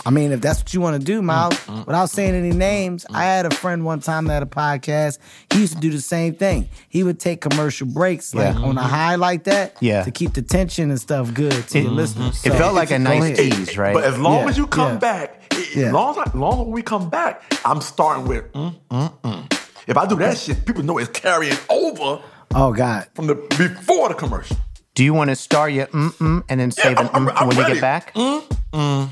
[0.08, 3.24] I mean, if that's what you want to do, Miles, without saying any names, I
[3.24, 5.18] had a friend one time that had a podcast.
[5.52, 6.70] He used to do the same thing.
[6.90, 8.62] He would take commercial breaks, like Yeah.
[8.62, 8.90] on a mm-hmm.
[8.90, 10.04] high like that, Yeah.
[10.04, 11.98] to keep the tension and stuff good to your mm-hmm.
[11.98, 12.46] listeners.
[12.46, 13.96] It So- felt like a Go nice tease, right?
[13.96, 14.98] But as long Yeah, as you come yeah.
[15.00, 15.92] back, as Yeah.
[15.92, 19.52] long as, I, long as we come back, I'm starting with mm, mm, mm.
[19.88, 22.20] If I do that shit, people know it's carrying over
[22.54, 24.58] Oh God, from the before the commercial.
[24.94, 27.58] Do you want to star your mm-mm and then save an I'm- mm I'm when
[27.58, 28.14] you get back?
[28.14, 29.10] Mm mm.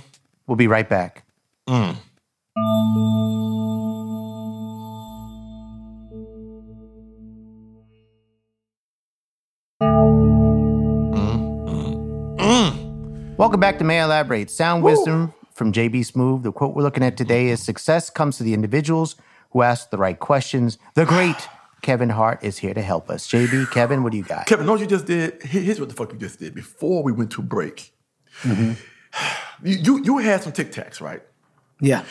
[0.47, 1.23] We'll be right back.
[1.67, 1.97] Mm.
[13.37, 14.49] Welcome back to May I Elaborate.
[14.49, 16.43] Sound wisdom from JB Smoove.
[16.43, 19.15] The quote we're looking at today is Success comes to the individuals
[19.51, 20.77] who ask the right questions.
[20.95, 21.35] The great
[21.83, 23.27] Kevin Hart is here to help us.
[23.27, 24.47] JB, Kevin, what do you got?
[24.47, 25.43] Kevin, know what you just did?
[25.43, 27.93] Here's what the fuck you just did before we went to break.
[28.41, 28.71] Mm-hmm.
[29.63, 31.21] You, you you had some Tic Tacs, right?
[31.79, 32.03] yeah,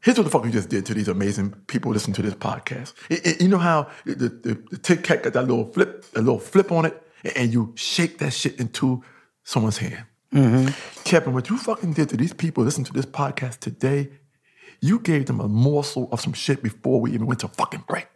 [0.00, 2.94] Here's what the fuck you just did to these amazing people listening to this podcast.
[3.10, 6.20] It- it- you know how the, the, the Tic Tac got that little flip, a
[6.20, 7.00] little flip on it,
[7.36, 9.04] and you shake that shit into
[9.44, 10.04] someone's hand.
[11.04, 14.10] Kevin, what you fucking did to these people listening to this podcast today,
[14.80, 18.08] you gave them a morsel of some shit before we even went to fucking break.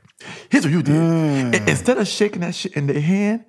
[0.49, 0.95] Here's what you did.
[0.95, 1.55] Mm.
[1.55, 3.45] I- Instead of shaking that shit in their hand,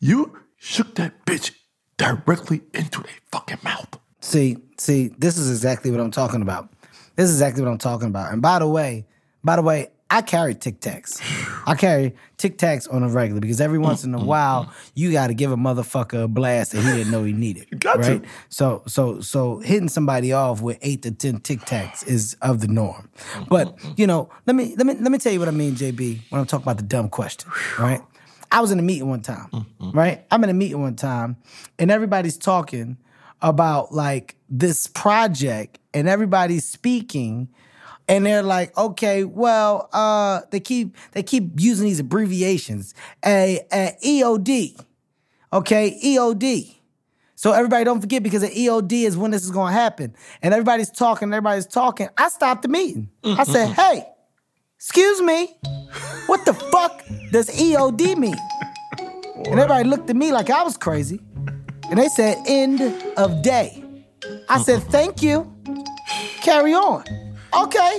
[0.00, 1.52] you shook that bitch
[1.96, 3.98] directly into their fucking mouth.
[4.20, 6.68] See, see, this is exactly what I'm talking about.
[7.16, 8.32] This is exactly what I'm talking about.
[8.32, 9.06] And by the way,
[9.44, 11.22] by the way, I carry Tic Tacs.
[11.66, 15.28] I carry Tic Tacs on a regular because every once in a while you got
[15.28, 17.66] to give a motherfucker a blast that he didn't know he needed.
[17.80, 18.16] got to.
[18.16, 18.24] right?
[18.50, 22.68] So, so, so hitting somebody off with eight to ten Tic Tacs is of the
[22.68, 23.08] norm.
[23.48, 26.20] But you know, let me let me let me tell you what I mean, JB,
[26.28, 27.50] when I'm talking about the dumb question.
[27.78, 28.02] Right?
[28.50, 29.64] I was in a meeting one time.
[29.80, 30.26] Right?
[30.30, 31.38] I'm in a meeting one time,
[31.78, 32.98] and everybody's talking
[33.40, 37.48] about like this project, and everybody's speaking
[38.08, 43.96] and they're like, okay, well, uh, they keep they keep using these abbreviations, a, a
[44.04, 44.84] EOD,
[45.52, 46.76] okay, EOD.
[47.34, 50.54] So everybody don't forget because the EOD is when this is going to happen, and
[50.54, 52.08] everybody's talking, everybody's talking.
[52.16, 53.10] I stopped the meeting.
[53.24, 54.06] I said, hey,
[54.76, 55.56] excuse me,
[56.26, 58.36] what the fuck does EOD mean?
[59.36, 61.20] And everybody looked at me like I was crazy,
[61.90, 62.80] and they said end
[63.16, 63.82] of day.
[64.48, 65.52] I said, thank you.
[66.42, 67.04] Carry on.
[67.54, 67.98] Okay.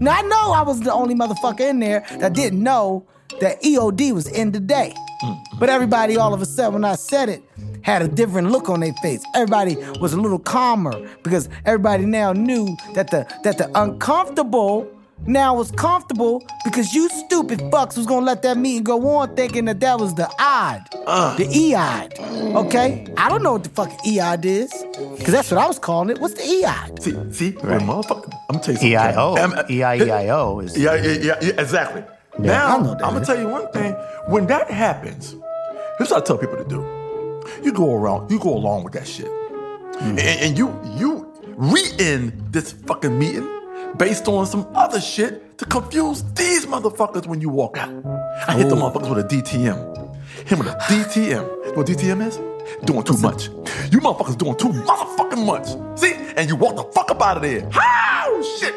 [0.00, 3.06] Now I know I was the only motherfucker in there that didn't know
[3.40, 4.94] that EOD was in of day.
[5.58, 7.42] But everybody all of a sudden when I said it
[7.82, 9.24] had a different look on their face.
[9.34, 14.88] Everybody was a little calmer because everybody now knew that the that the uncomfortable
[15.26, 19.66] now was comfortable because you stupid fucks was gonna let that meeting go on thinking
[19.66, 20.82] that that was the odd,
[21.36, 22.54] the EOD.
[22.66, 23.06] Okay?
[23.16, 24.72] I don't know what the fuck EOD is
[25.18, 26.20] because that's what I was calling it.
[26.20, 27.02] What's the EOD?
[27.02, 28.92] See, see, when motherfucker, I'm gonna tell you something.
[28.92, 29.36] EIO.
[29.38, 32.02] Uh, EIEIO is Yeah, yeah, yeah, yeah, exactly.
[32.38, 33.92] I Now, I'm gonna tell you one thing.
[34.28, 35.34] When that happens,
[35.98, 36.84] here's what I tell people to do.
[37.64, 39.26] You go around, you go along with that shit,
[39.98, 40.10] Mm.
[40.10, 41.26] and, and you you
[41.56, 43.48] re-end this fucking meeting
[43.96, 47.90] based on some other shit to confuse these motherfuckers when you walk out.
[48.46, 48.90] I hit the oh.
[48.90, 50.18] motherfuckers with a DTM.
[50.46, 51.28] Him with a DTM.
[51.28, 52.36] You know what DTM is?
[52.84, 53.46] Doing too much.
[53.90, 55.98] You motherfuckers doing too motherfucking much.
[55.98, 56.14] See?
[56.36, 57.68] And you walk the fuck up out of there.
[57.74, 58.74] Oh shit.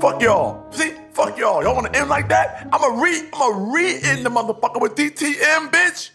[0.00, 0.70] Fuck y'all.
[0.72, 0.94] See?
[1.12, 1.62] Fuck y'all.
[1.62, 2.68] Y'all wanna end like that?
[2.72, 6.10] I'ma re I'ma re-end the motherfucker with DTM, bitch.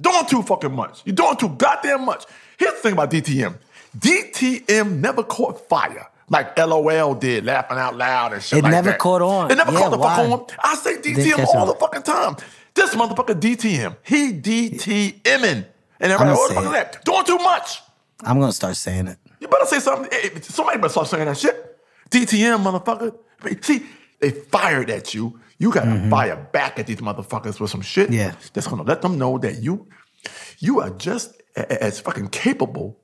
[0.00, 1.02] Doing too fucking much.
[1.04, 2.24] You're doing too goddamn much.
[2.58, 3.56] Here's the thing about DTM.
[3.98, 6.09] DTM never caught fire.
[6.30, 8.98] Like LOL did, laughing out loud and shit It like never that.
[9.00, 9.50] caught on.
[9.50, 10.16] It never Yeah, caught the why?
[10.16, 10.46] fuck on.
[10.62, 11.66] I say DTM all on.
[11.68, 12.36] the fucking time.
[12.74, 13.96] This motherfucker DTM.
[14.04, 15.66] He DTMing.
[16.02, 17.04] And everybody, what the fuck is that?
[17.04, 17.82] Doing too much.
[18.22, 19.18] I'm gonna start saying it.
[19.40, 20.08] You better say something.
[20.12, 21.78] Hey, Somebody better start saying that shit.
[22.10, 23.16] DTM, motherfucker.
[23.64, 23.84] See,
[24.20, 25.40] they fired at you.
[25.58, 28.06] You gotta fire back at these motherfuckers with some shit.
[28.06, 28.14] Mm-hmm.
[28.18, 28.34] Yeah.
[28.52, 29.88] That's gonna let them know that you
[30.58, 32.99] you are just as fucking capable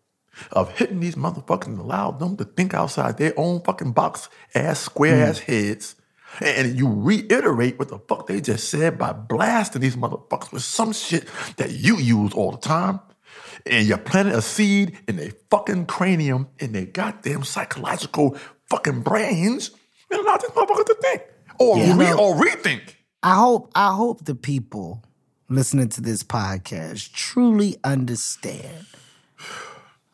[0.52, 4.80] of hitting these motherfuckers and allow them to think outside their own fucking box ass
[4.80, 5.28] square Mm.
[5.30, 5.94] ass heads.
[6.40, 10.92] And you reiterate what the fuck they just said by blasting these motherfuckers with some
[10.92, 13.00] shit that you use all the time.
[13.64, 18.36] And you're planting a seed in their fucking cranium, in their goddamn psychological
[18.68, 19.70] fucking brains,
[20.10, 21.22] and allow these motherfuckers to think.
[21.58, 21.96] Or Yeah.
[21.96, 22.82] re or rethink.
[23.22, 25.02] I hope I hope the people
[25.48, 28.86] listening to this podcast truly understand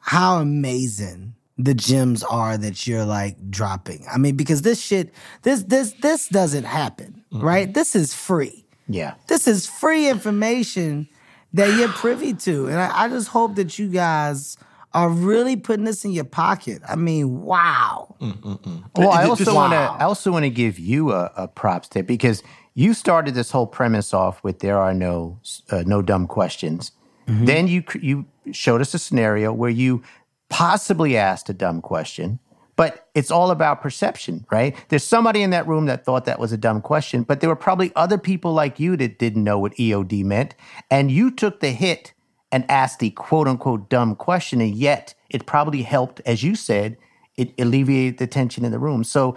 [0.03, 4.05] how amazing the gems are that you're like dropping.
[4.13, 5.13] I mean, because this shit,
[5.43, 7.73] this this this doesn't happen, right?
[7.73, 8.67] This is free.
[8.89, 9.15] yeah.
[9.29, 11.09] This is free information
[11.55, 12.67] that you're privy to.
[12.67, 14.57] And I, I just hope that you guys
[14.95, 16.83] are really putting this in your pocket.
[16.89, 18.15] I mean, wow.
[18.21, 19.77] Well, I It- it also just- want to.
[19.79, 19.97] Wow.
[20.01, 22.43] I also want to give you a, a props tip because
[22.75, 25.39] you started this whole premise off with "there are no
[25.71, 26.91] uh, no dumb questions."
[27.27, 27.45] Mm-hmm.
[27.45, 30.03] Then you you showed us a scenario where you
[30.49, 32.39] possibly asked a dumb question,
[32.77, 34.77] but it's all about perception, right?
[34.89, 37.57] There's somebody in that room that thought that was a dumb question, but there were
[37.57, 40.55] probably other people like you that didn't know what EOD meant,
[40.91, 42.13] and you took the hit
[42.51, 46.97] and asked the quote unquote dumb question, and yet it probably helped, as you said,
[47.37, 49.05] it alleviated the tension in the room.
[49.05, 49.37] So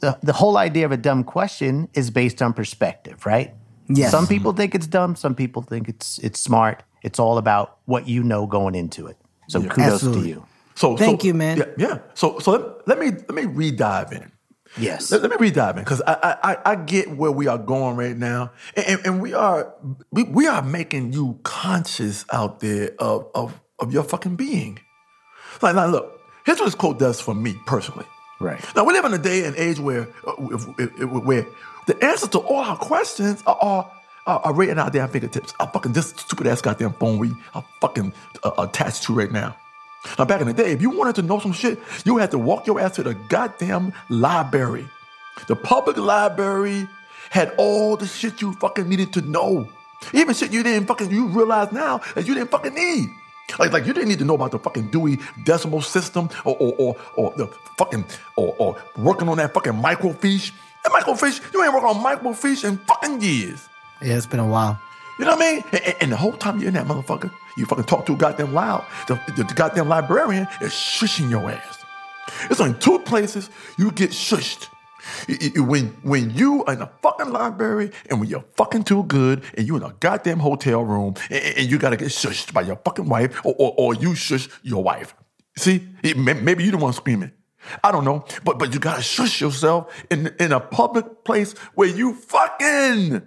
[0.00, 3.54] the, the whole idea of a dumb question is based on perspective, right?
[3.88, 4.10] Yes.
[4.10, 6.82] Some people think it's dumb, some people think it's it's smart.
[7.02, 9.16] It's all about what you know going into it.
[9.48, 10.22] So kudos Absolutely.
[10.22, 10.46] to you.
[10.74, 11.58] So Thank so- you, man.
[11.58, 11.98] Yeah, yeah.
[12.14, 14.30] So so let, let me let me re-dive in.
[14.78, 15.10] Yes.
[15.12, 17.96] Let, let me re-dive in because I, I I- I get where we are going
[17.96, 19.74] right now, and, and, and we are
[20.10, 24.78] we, we are making you conscious out there of of of your fucking being.
[25.60, 28.06] Like now, look, here's what this quote does for me personally.
[28.40, 28.60] Right.
[28.74, 31.46] Now we live in a day and age where uh, if- if- if- where
[31.86, 33.92] the answers to all our questions are are,
[34.26, 35.54] are, are right in our damn fingertips.
[35.60, 39.56] Our fucking this stupid ass goddamn phone we are fucking uh, attached to right now.
[40.18, 42.38] Now back in the day, if you wanted to know some shit, you had to
[42.38, 44.88] walk your ass to the goddamn library,
[45.46, 46.88] the public library
[47.30, 49.68] had all the shit you fucking needed to know.
[50.12, 53.08] Even shit you didn't fucking, you realize now that you didn't fucking need.
[53.58, 56.74] Like, like you didn't need to know about the fucking Dewey Decimal System or, or,
[56.78, 57.46] or, or the
[57.78, 58.04] fucking,
[58.36, 60.52] or, or working on that fucking microfiche.
[60.84, 63.68] That microfiche, you ain't working on microfiche in fucking years.
[64.02, 64.80] Yeah, it's been a while.
[65.18, 65.64] You know what I mean?
[65.72, 68.84] And, and the whole time you're in that motherfucker, you fucking talk too goddamn loud.
[69.08, 71.78] The, the, goddamn librarian is shushing your ass.
[72.50, 74.68] It's only two places you get shushed.
[75.28, 79.04] You- you- When, when you are in a fucking library and when you're fucking too
[79.04, 82.62] good and you in a goddamn hotel room and, and you gotta get shushed by
[82.62, 85.14] your fucking wife or, or, or you shush your wife.
[85.56, 87.32] See, It- may- maybe you the one screaming.
[87.84, 91.88] I don't know, but but you gotta shush yourself in in a public place where
[91.88, 93.22] you fucking.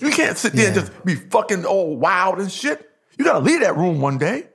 [0.00, 2.88] You can't sit there and just be fucking all wild and shit.
[3.18, 4.48] You gotta leave that room one day.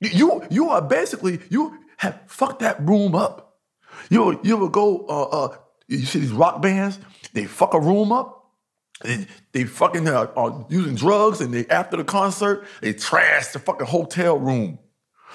[0.00, 3.58] You you, you are basically you have fucked that room up.
[4.10, 5.56] You you ever go uh uh
[5.88, 6.98] you see these rock bands,
[7.32, 8.40] they fuck a room up.
[9.02, 13.58] They, they fucking uh, are using drugs and they after the concert, they trash the
[13.58, 14.78] fucking hotel room.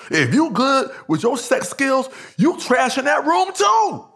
[0.10, 4.09] If you good with your sex skills, you trashing that room too.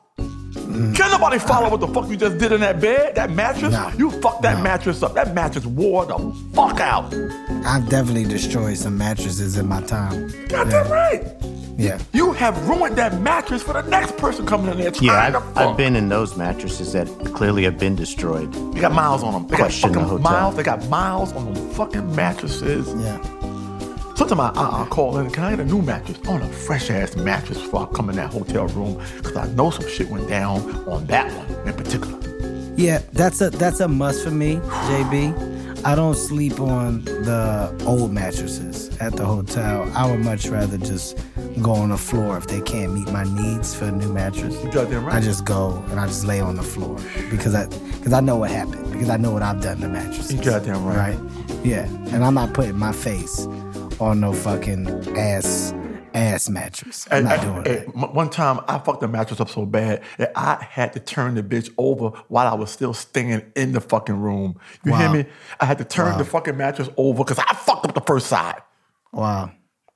[0.73, 3.71] Can't nobody follow what the fuck you just did in that bed, that mattress?
[3.73, 3.91] No.
[3.97, 5.13] You fucked that mattress up.
[5.13, 6.17] That mattress wore the
[6.53, 7.13] fuck out.
[7.65, 10.29] I've definitely destroyed some mattresses in my time.
[10.47, 11.23] Goddamn right.
[11.77, 11.99] Yeah.
[12.13, 15.53] You have ruined that mattress for the next person coming in there trying Yeah, I've,
[15.53, 15.57] fuck.
[15.57, 18.53] I've been in those mattresses that clearly have been destroyed.
[18.73, 19.47] They got miles on them.
[19.47, 20.31] They Question got the fucking hotel.
[20.41, 20.55] miles.
[20.55, 22.87] They got miles on them fucking mattresses.
[23.01, 23.17] Yeah.
[24.15, 26.19] Sometimes I, I, I call in, can I get a new mattress?
[26.25, 29.47] I want a fresh ass mattress before I come in that hotel room because I
[29.47, 32.19] know some shit went down on that one in particular.
[32.75, 35.85] Yeah, that's a that's a must for me, JB.
[35.85, 39.91] I don't sleep on the old mattresses at the hotel.
[39.95, 41.17] I would much rather just
[41.61, 44.55] go on the floor if they can't meet my needs for a new mattress.
[44.63, 45.15] You goddamn right.
[45.15, 46.97] I just go and I just lay on the floor
[47.29, 47.65] because I
[47.97, 50.33] because I know what happened because I know what I've done to mattresses.
[50.33, 51.15] You goddamn right.
[51.17, 51.65] Right?
[51.65, 53.47] Yeah, and I'm not putting my face
[53.99, 55.73] on no fucking ass
[56.13, 57.07] ass mattress.
[57.09, 60.63] I'm not doing m- one time I fucked the mattress up so bad that I
[60.69, 64.59] had to turn the bitch over while I was still staying in the fucking room.
[64.85, 65.25] You hear me?
[65.59, 68.61] I had to turn the fucking mattress over because I fucked up the first side.
[69.11, 69.51] Wow.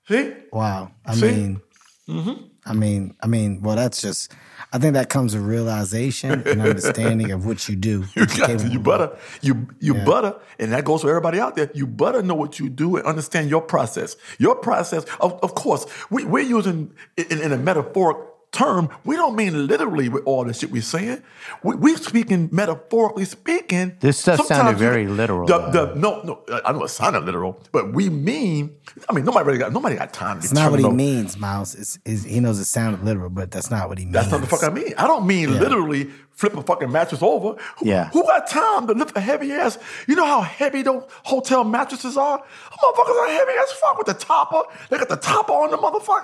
[0.08, 0.34] See?
[0.52, 0.92] Wow.
[1.06, 1.32] I See?
[1.32, 1.62] mean,
[2.08, 2.44] mm-hmm.
[2.66, 4.32] I mean, I mean, well, that's just.
[4.74, 8.06] I think that comes with realization and understanding of what you do.
[8.18, 11.70] You got to, you better, you you better, and that goes for everybody out there.
[11.74, 14.16] You better know what you do and understand your process.
[14.40, 18.18] Your process, of, of course, we, we're using in, in a metaphoric
[18.52, 18.90] term.
[19.04, 21.22] We don't mean literally with all the shit we're saying.
[21.64, 23.98] We, we're speaking metaphorically speaking.
[24.00, 27.24] This stuff sounded Sometimes you- very literal, The, the, no, no, I know it sounded
[27.26, 28.76] literal, but we mean.
[29.10, 31.76] I mean, nobody really got nobody got time to It's not what he means, Miles.
[31.76, 34.14] It's, it's, he knows it sounded literal, but that's not what he means.
[34.14, 34.94] That's not the fuck I mean.
[34.98, 37.60] I don't mean literally flip a fucking mattress over.
[37.80, 38.10] Who, Yeah.
[38.10, 39.78] who got time to lift a heavy ass?
[40.08, 42.40] You know how heavy those hotel mattresses are?
[42.40, 44.64] Motherfuckers are heavy as fuck with the topper.
[44.90, 46.24] They got the topper on the motherfucker.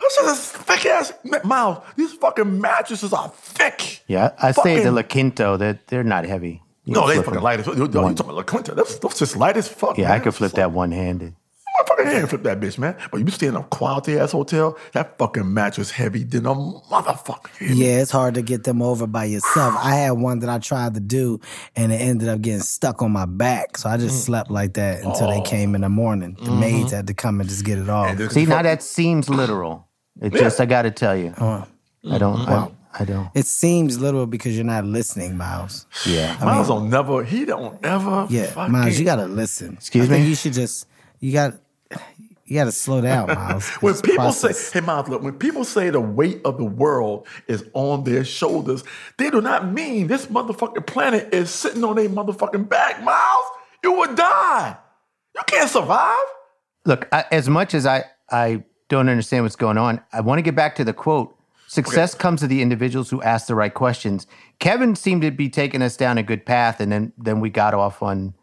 [0.00, 1.12] That's just a thick ass
[1.44, 1.84] Miles.
[1.96, 4.02] These fucking mattresses are thick.
[4.06, 5.56] Yeah, I stay at the La Quinta.
[5.58, 6.62] They're, they're not heavy.
[6.84, 7.42] You No, they flip fucking them.
[7.44, 7.76] light as fuck.
[7.76, 8.74] You, you talking about La Quinta?
[8.74, 9.98] That's, that's just light as fuck.
[9.98, 10.20] Yeah, man.
[10.20, 11.34] I could flip that one handed.
[11.78, 12.96] My fucking hand flip that bitch, man.
[13.10, 17.48] But you stay in a quality ass hotel, that fucking mattress heavy than a motherfucker.
[17.60, 19.74] Yeah, it's hard to get them over by yourself.
[19.78, 21.40] I had one that I tried to do,
[21.76, 23.76] and it ended up getting stuck on my back.
[23.78, 24.00] So I Mm.
[24.00, 26.34] just slept like that until they came in the morning.
[26.34, 26.60] The Mm-hmm.
[26.60, 28.18] maids had to come and just get it off.
[28.32, 29.86] See, now that seems literal.
[30.20, 31.34] It just, I got to tell you.
[31.36, 31.64] Uh,
[32.10, 32.68] I don't, I,
[32.98, 33.30] I don't.
[33.34, 35.86] It seems literal because you're not listening, Miles.
[36.06, 36.36] Yeah.
[36.42, 38.26] Miles don't never, he don't ever.
[38.28, 39.74] Yeah, fucking, Miles, you gotta listen.
[39.74, 40.30] Excuse I think me?
[40.30, 40.86] You should just
[41.20, 41.54] you got
[42.44, 43.68] you gotta slow down, Miles.
[43.76, 47.28] When people process- say, hey, Miles, look, when people say the weight of the world
[47.46, 48.82] is on their shoulders,
[49.18, 53.44] they do not mean this motherfucking planet is sitting on their motherfucking back, Miles.
[53.84, 54.76] You would die.
[55.36, 56.16] You can't survive.
[56.84, 60.42] Look, I, as much as I, I don't understand what's going on, I want to
[60.42, 61.34] get back to the quote.
[61.68, 64.26] Success comes to the individuals who ask the right questions.
[64.58, 67.72] Kevin seemed to be taking us down a good path, and then then we got
[67.72, 68.34] off on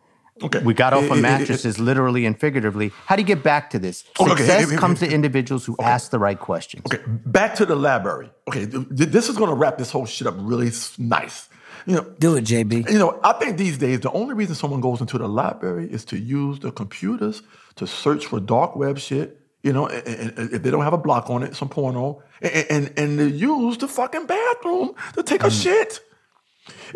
[0.44, 0.60] Okay.
[0.64, 2.92] we got off on mattresses, literally and figuratively.
[3.08, 4.04] How do you get back to this?
[4.20, 6.84] Okay, okay, Success eh, comes to individuals who ask the right questions.
[6.86, 8.30] Okay, back to the library.
[8.48, 11.50] Okay, th- th- this is going to wrap this whole shit up really s- nice.
[11.88, 12.90] You know, do it, JB.
[12.92, 16.06] You know, I think these days the only reason someone goes into the library is
[16.06, 17.42] to use the computers
[17.76, 19.42] to search for dark web shit.
[19.68, 22.24] You know, and, and- and if they don't have a block on it, some porno,
[22.42, 25.62] and and, and to use the fucking bathroom to take a mm.
[25.64, 26.00] shit.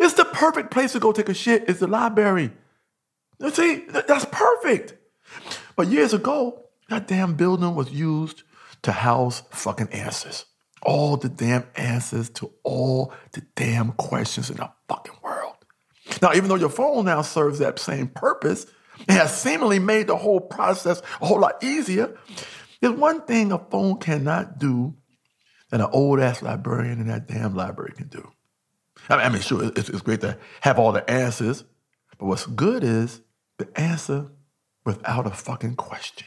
[0.00, 1.64] It's the perfect place to go take a shit.
[1.68, 2.50] It's the library.
[3.38, 4.94] You See, that's perfect.
[5.76, 8.42] But years ago, that damn building was used
[8.82, 10.46] to house fucking answers.
[10.82, 15.56] All the damn answers to all the damn questions in the fucking world.
[16.22, 18.66] Now, even though your phone now serves that same purpose,
[19.00, 22.16] it has seemingly made the whole process a whole lot easier.
[22.82, 24.96] There's one thing a phone cannot do
[25.70, 28.32] that an old ass librarian in that damn library can do.
[29.08, 31.62] I mean, sure, it's, it's great to have all the answers,
[32.18, 33.20] but what's good is
[33.58, 34.30] the answer
[34.84, 36.26] without a fucking question.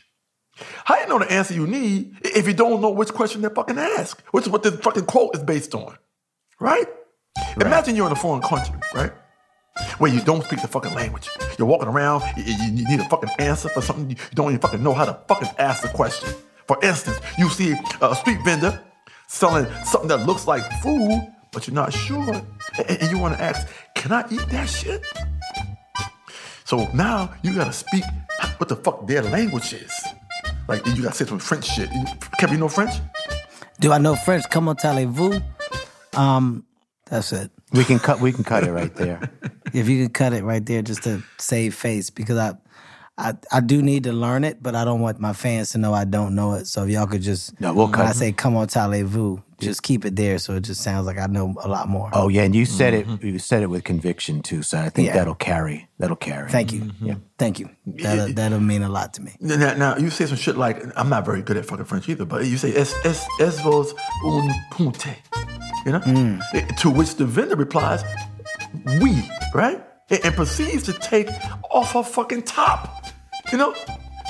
[0.85, 3.77] How you know the answer you need if you don't know which question they fucking
[3.77, 5.97] ask, which is what this fucking quote is based on,
[6.61, 6.87] right?
[7.59, 9.11] Imagine you're in a foreign country, right?
[9.97, 11.29] Where you don't speak the fucking language.
[11.59, 14.93] You're walking around, you need a fucking answer for something, you don't even fucking know
[14.93, 16.29] how to fucking ask the question.
[16.67, 18.81] For instance, you see a street vendor
[19.27, 22.33] selling something that looks like food, but you're not sure,
[22.77, 25.03] and, and you want to ask, can I eat that shit?
[26.63, 28.03] So now you gotta speak
[28.57, 29.91] what the fuck their language is.
[30.67, 31.89] Like you gotta say some French shit.
[31.93, 32.05] You-
[32.39, 32.93] Kevin, you know French?
[33.79, 34.49] Do I know French?
[34.49, 35.39] Comment allez-vous?
[36.13, 36.65] Um,
[37.09, 37.51] that's it.
[37.73, 38.19] We can cut.
[38.19, 39.19] We can cut it right there.
[39.73, 42.53] If you can cut it right there just to save face, because I,
[43.17, 45.93] I, I do need to learn it, but I don't want my fans to know
[45.93, 46.67] I don't know it.
[46.67, 48.15] So if y'all could just, No, we'll when cut I it.
[48.15, 51.67] say "Comment allez-vous," just keep it there, so it just sounds like I know a
[51.69, 52.09] lot more.
[52.11, 53.07] Oh yeah, and you said it.
[53.23, 54.63] You said it with conviction too.
[54.63, 55.13] So I think Yeah.
[55.13, 55.87] that'll carry.
[55.97, 56.49] That'll carry.
[56.51, 56.91] Thank you.
[57.37, 57.69] Thank you.
[57.85, 59.31] That'll, that'll mean a lot to me.
[59.39, 62.25] Now, now you say some shit like I'm not very good at fucking French either,
[62.25, 63.93] but you say es es es vos
[64.25, 65.15] un punte,
[65.85, 66.01] you know,
[66.53, 68.03] Eh, to which the vendor replies,
[69.01, 71.29] "We," right, and, and proceeds to take
[71.71, 73.05] off her fucking top,
[73.51, 73.75] you know,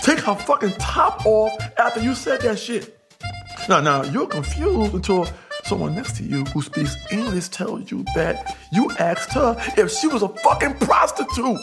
[0.03, 2.99] take her fucking top off after you said that shit.
[3.67, 5.27] Now, now you're confused until
[5.63, 10.07] someone next to you who speaks English tells you that you asked her if she
[10.07, 11.57] was a fucking prostitute.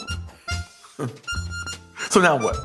[2.09, 2.57] so now what?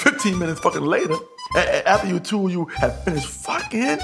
[0.00, 1.14] 15 minutes fucking later,
[1.56, 3.98] a- after you two you have finished fucking,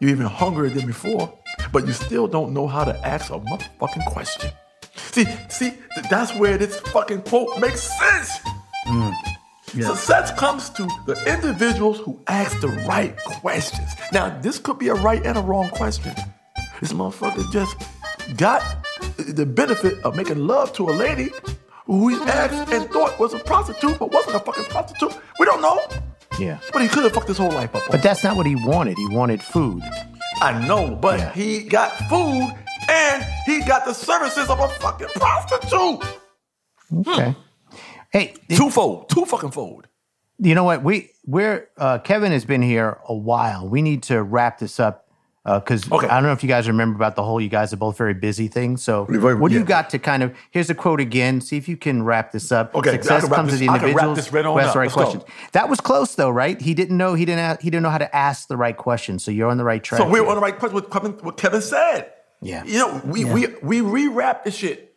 [0.00, 1.38] you're even hungrier than before,
[1.72, 4.50] but you still don't know how to ask a motherfucking question.
[5.16, 5.72] See, see,
[6.10, 8.30] that's where this fucking quote makes sense.
[8.86, 9.14] Mm.
[9.68, 13.88] Success comes to the individuals who ask the right questions.
[14.12, 16.14] Now, this could be a right and a wrong question.
[16.82, 17.76] This motherfucker just
[18.36, 18.62] got
[19.16, 21.30] the benefit of making love to a lady
[21.86, 25.18] who he asked and thought was a prostitute, but wasn't a fucking prostitute.
[25.40, 25.80] We don't know.
[26.38, 26.58] Yeah.
[26.74, 27.84] But he could have fucked his whole life up.
[27.90, 28.98] But that's not what he wanted.
[28.98, 29.82] He wanted food.
[30.42, 31.32] I know, but Yeah.
[31.32, 32.54] he got food
[32.88, 36.04] and he got the services of a fucking prostitute.
[36.98, 37.34] Okay.
[38.12, 39.88] Hey, Twofold, two fucking fold.
[40.38, 40.82] you know what?
[40.82, 43.68] We we're uh, Kevin has been here a while.
[43.68, 45.02] We need to wrap this up
[45.44, 46.06] because Okay.
[46.08, 48.14] I don't know if you guys remember about the whole you guys are both very
[48.14, 48.76] busy thing.
[48.76, 50.34] So what do you got to kind of?
[50.50, 51.40] Here's a quote again.
[51.40, 52.74] See if you can wrap this up.
[52.74, 54.84] Okay, Success comes this- to the I can wrap individuals right who ask the right
[54.86, 55.02] Let's go.
[55.02, 55.24] questions.
[55.52, 56.60] That was close though, right?
[56.60, 57.14] He didn't know.
[57.14, 57.60] He didn't.
[57.60, 59.18] He didn't know how to ask the right question.
[59.18, 60.00] So you're on the right track.
[60.00, 60.28] So we're here.
[60.30, 62.12] on the right question with Kevin, what Kevin said.
[62.42, 62.64] Yeah.
[62.64, 64.94] You know, we we we rewrap the shit.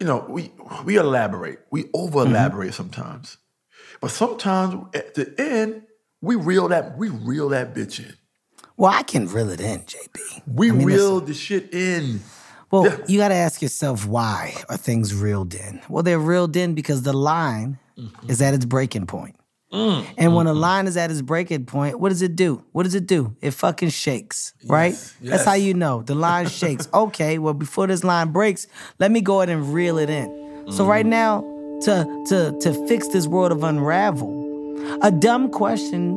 [0.00, 0.52] You know, we
[0.84, 2.76] we elaborate, we over elaborate Mm-hmm.
[2.76, 3.36] sometimes,
[4.00, 5.82] but sometimes at the end
[6.20, 8.14] we reel that we reel that bitch in.
[8.76, 10.42] Well, I can reel it in, JB.
[10.46, 12.20] We I mean, reel the shit in.
[12.70, 12.96] Well, Yeah.
[13.06, 15.80] you got to ask yourself why are things reeled in?
[15.88, 18.28] Well, they're reeled in because the line Mm-hmm.
[18.30, 19.36] is at its breaking point.
[19.76, 20.60] Mm, and when a mm, mm.
[20.60, 22.64] line is at its breaking point, what does it do?
[22.72, 23.36] What does it do?
[23.42, 24.94] It fucking shakes, right?
[25.20, 26.88] That's how you know the line shakes.
[26.94, 28.66] Okay, well before this line breaks,
[28.98, 30.28] let me go ahead and reel it in.
[30.72, 30.88] So Mm.
[30.88, 31.40] right now,
[31.82, 34.32] to to to fix this world of unravel,
[35.02, 36.16] a dumb question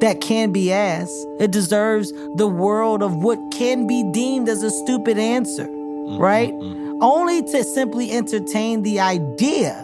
[0.00, 1.26] that can be asked.
[1.40, 6.52] It deserves the world of what can be deemed as a stupid answer, mm, right?
[7.00, 9.74] Only to simply entertain the idea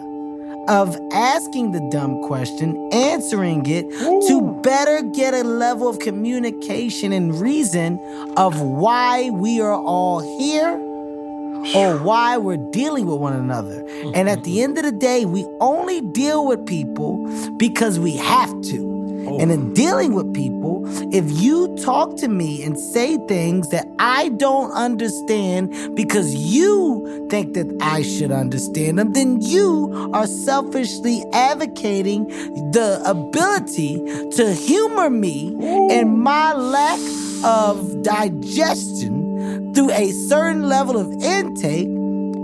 [0.67, 3.89] of asking the dumb question, answering it
[4.27, 7.99] to better get a level of communication and reason
[8.37, 10.79] of why we are all here
[11.75, 13.85] or why we're dealing with one another.
[14.13, 14.63] And at the mm-hmm.
[14.63, 17.25] end of the day, we only deal with people
[17.57, 18.92] because we have to.
[19.39, 24.29] And in dealing with people, if you talk to me and say things that I
[24.29, 32.27] don't understand because you think that I should understand them, then you are selfishly advocating
[32.71, 33.97] the ability
[34.31, 35.55] to humor me
[35.91, 36.99] and my lack
[37.43, 41.87] of digestion through a certain level of intake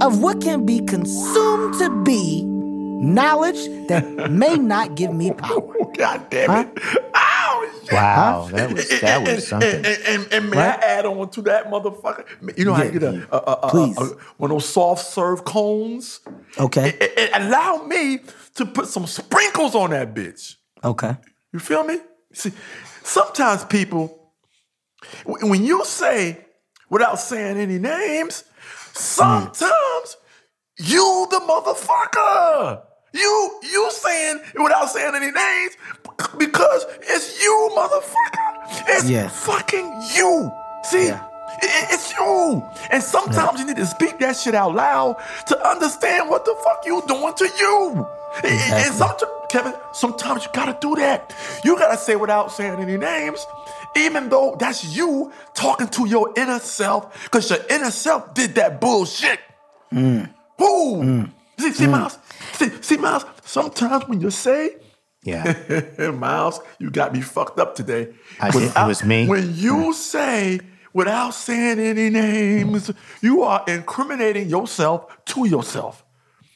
[0.01, 2.58] of what can be consumed to be
[2.99, 5.73] knowledge that may not give me power.
[5.97, 6.79] God damn it!
[7.15, 7.61] Ow!
[7.61, 7.93] Oh, shit.
[7.93, 9.75] Wow, that was that And- was and, something.
[9.85, 10.79] And, and, and may Right?
[10.79, 12.25] I add on to that motherfucker?
[12.57, 13.25] You know how you get a, yeah.
[13.31, 13.97] a, a, a- Please.
[13.97, 16.19] a- one of those soft serve cones?
[16.59, 16.89] Okay.
[16.89, 18.19] It, it allow me
[18.55, 20.55] to put some sprinkles on that bitch.
[20.83, 21.15] Okay.
[21.51, 21.97] You feel me?
[22.33, 22.51] See,
[23.03, 24.31] sometimes people,
[25.25, 26.37] when you say,
[26.89, 28.43] without saying any names,
[28.93, 28.95] mm.
[28.95, 30.17] sometimes
[30.77, 32.83] You the motherfucker.
[33.13, 35.73] You you saying without saying any names
[36.37, 38.87] because it's you, motherfucker.
[38.87, 39.27] It's Yeah.
[39.29, 40.51] fucking you.
[40.83, 41.07] See?
[41.07, 41.21] Yeah.
[41.61, 42.63] I- It's you.
[42.91, 46.85] And sometimes you need to speak that shit out loud to understand what the fuck
[46.85, 48.07] you doing to you.
[48.43, 51.33] And- And sometimes, Kevin, sometimes you gotta do that.
[51.63, 53.45] You gotta say without saying any names,
[53.95, 58.79] even though that's you talking to your inner self, because your inner self did that
[58.79, 59.39] bullshit.
[59.91, 60.29] Mm.
[60.59, 61.01] Woo!
[61.03, 61.31] Mm.
[61.59, 61.91] See, see, mm.
[61.91, 62.17] Miles.
[62.59, 63.25] See, see, Miles.
[63.45, 64.75] Sometimes when you say,
[65.23, 66.11] Yeah.
[66.25, 68.09] Miles, you got me fucked up today.
[68.39, 69.27] I did- it was me?
[69.27, 70.59] When you say,
[70.93, 72.91] without saying any names,
[73.21, 76.03] you are incriminating yourself to yourself.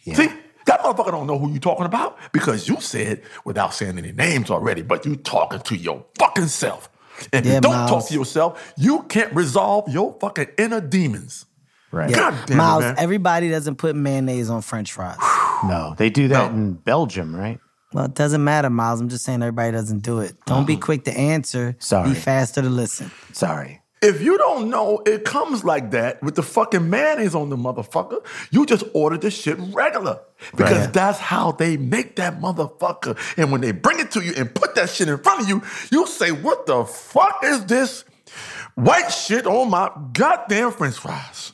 [0.05, 0.27] See,
[0.65, 4.49] that motherfucker don't know who you're talking about because you said without saying any names
[4.49, 6.89] already, but you talking to your fucking self.
[7.31, 11.45] And if Yeah, you don't talk to yourself, you can't resolve your fucking inner demons.
[11.93, 12.13] Right.
[12.13, 12.95] God damn Miles, it, man.
[12.97, 15.17] everybody doesn't put mayonnaise on French fries.
[15.63, 16.57] No, they do that No.
[16.57, 17.57] in Belgium, right?
[17.93, 18.99] Well, it doesn't matter, Miles.
[18.99, 20.35] I'm just saying everybody doesn't do it.
[20.45, 21.77] Don't be quick to answer.
[21.79, 22.09] Sorry.
[22.09, 23.11] Be faster to listen.
[23.31, 23.79] Sorry.
[24.01, 28.25] If you don't know it comes like that with the fucking mayonnaise on the motherfucker,
[28.51, 30.19] you just order the shit regular.
[30.51, 30.93] Because Right.
[30.93, 33.17] that's how they make that motherfucker.
[33.37, 35.61] And when they bring it to you and put that shit in front of you,
[35.91, 38.03] you say, What the fuck is this
[38.75, 41.53] white shit on my goddamn french fries?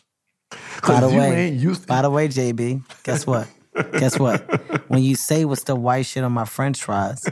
[0.93, 3.47] By the way, by the way, JB, guess what?
[3.93, 4.41] guess what?
[4.89, 7.23] When you say what's the white shit on my French fries,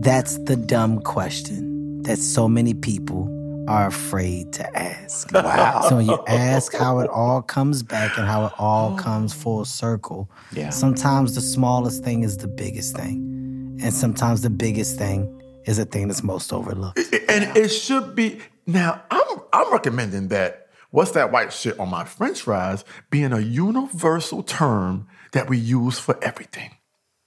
[0.00, 3.34] that's the dumb question that so many people
[3.68, 5.30] are afraid to ask.
[5.32, 5.82] Wow.
[5.88, 9.64] So when you ask how it all comes back and how it all comes full
[9.64, 10.70] circle, Yeah.
[10.70, 13.78] sometimes the smallest thing is the biggest thing.
[13.82, 15.20] And sometimes the biggest thing
[15.64, 16.98] is the thing that's most overlooked.
[17.28, 22.04] and it should be now i'm i'm recommending that what's that white shit on my
[22.04, 26.70] french fries being a universal term that we use for everything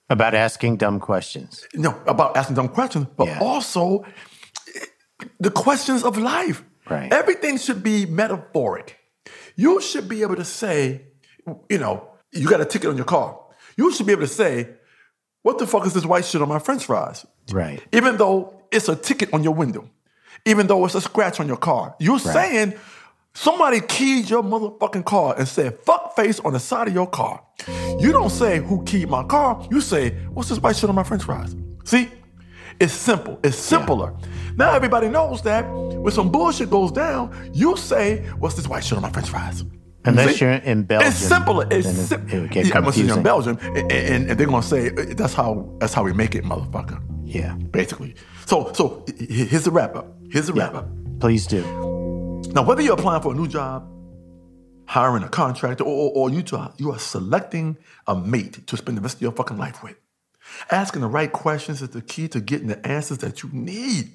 [0.09, 1.66] About asking dumb questions.
[1.74, 3.39] no about asking dumb questions but Yeah.
[3.39, 4.03] also
[5.39, 7.12] the questions of life Right.
[7.14, 8.97] everything should be metaphoric
[9.55, 11.03] you should be able to say
[11.70, 13.38] you know you got a ticket on your car
[13.78, 14.70] you should be able to say
[15.43, 17.82] what the fuck is this white shit on my french fries Right.
[17.91, 19.89] even though it's a ticket on your window,
[20.45, 21.93] even though it's a scratch on your car.
[21.99, 22.74] You're saying
[23.34, 27.41] somebody keyed your motherfucking car and said fuck face on the side of your car.
[27.99, 31.03] You don't say who keyed my car, you say, what's this white shit on my
[31.03, 31.55] french fries?
[31.86, 32.09] See?
[32.79, 33.39] It's simple.
[33.43, 34.15] It's simpler.
[34.55, 38.97] Now everybody knows that when some bullshit goes down, you say, what's this white shit
[38.97, 39.63] on my french fries?
[40.03, 40.45] Unless See?
[40.45, 41.09] you're in Belgium.
[41.09, 41.67] It's simpler.
[41.69, 43.21] It's then it- it yeah, unless you're in.
[43.23, 46.43] Belgium, and, and- and they're gonna say "Uh, that's how that's how we make it,
[46.43, 47.53] motherfucker Yeah.
[47.69, 48.15] basically.
[48.47, 50.07] So, so here's the wrap up.
[50.32, 50.88] Here's the wrap up.
[51.19, 51.61] Please do.
[52.53, 53.87] Now, whether you're applying for a new job,
[54.85, 57.77] hiring a contractor, or, or, you, try, you are selecting
[58.07, 59.95] a mate to spend the rest of your fucking life with,
[60.69, 64.11] asking the right questions is the key to getting the answers that you need.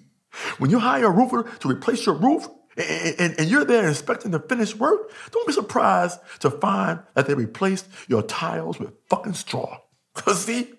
[0.58, 4.32] When you hire a roofer to replace your roof, and, and- and you're there inspecting
[4.32, 9.32] the finished work, don't be surprised to find that they replaced your tiles with fucking
[9.32, 9.78] straw.
[10.34, 10.74] See,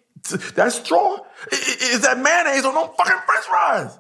[0.56, 1.18] that straw
[1.52, 4.00] is that mayonnaise on no fucking french fries.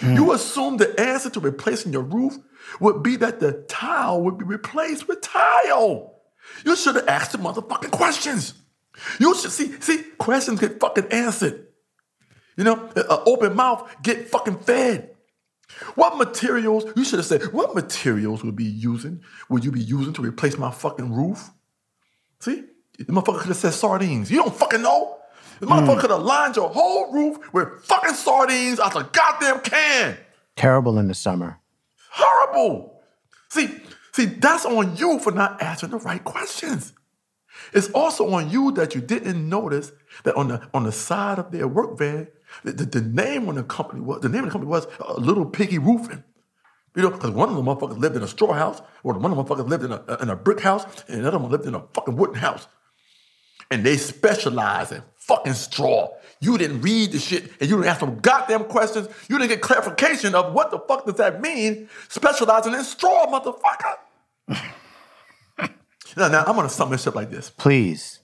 [0.00, 0.14] Hmm.
[0.16, 2.36] You assume the answer to replacing your roof
[2.80, 6.14] would be that the tile would be replaced with tile.
[6.64, 8.54] You should have asked the motherfucking questions.
[9.18, 11.66] You should see, see, questions get fucking answered.
[12.56, 15.10] You know, an open mouth get fucking fed.
[15.94, 20.12] What materials, you should have said, what materials would be using, would you be using
[20.14, 21.50] to replace my fucking roof?
[22.38, 22.64] See?
[22.98, 24.30] The motherfucker could have said sardines.
[24.30, 25.18] You don't fucking know.
[25.60, 26.00] The motherfucker hmm.
[26.00, 30.16] could have lined your whole roof with fucking sardines out the goddamn can.
[30.56, 31.58] Terrible in the summer.
[32.16, 33.02] Horrible.
[33.48, 33.80] See,
[34.12, 36.92] see, that's on you for not answering the right questions.
[37.72, 39.90] It's also on you that you didn't notice
[40.22, 42.28] that on the on the side of their work van,
[42.62, 45.14] the, the, the name on the company was the name of the company was uh,
[45.14, 46.22] Little Piggy Roofing.
[46.94, 49.36] You know, because one of the motherfuckers lived in a straw house, or one of
[49.36, 51.82] the motherfuckers lived in a in a brick house, and another one lived in a
[51.94, 52.68] fucking wooden house.
[53.72, 56.10] And they specialize in fucking straw.
[56.40, 59.08] You didn't read the shit, and you didn't ask them goddamn questions.
[59.28, 61.88] You didn't get clarification of what the fuck does that mean?
[62.08, 63.96] Specializing in straw, motherfucker.
[66.16, 67.50] now, now I'm gonna sum this up like this.
[67.50, 68.20] Please.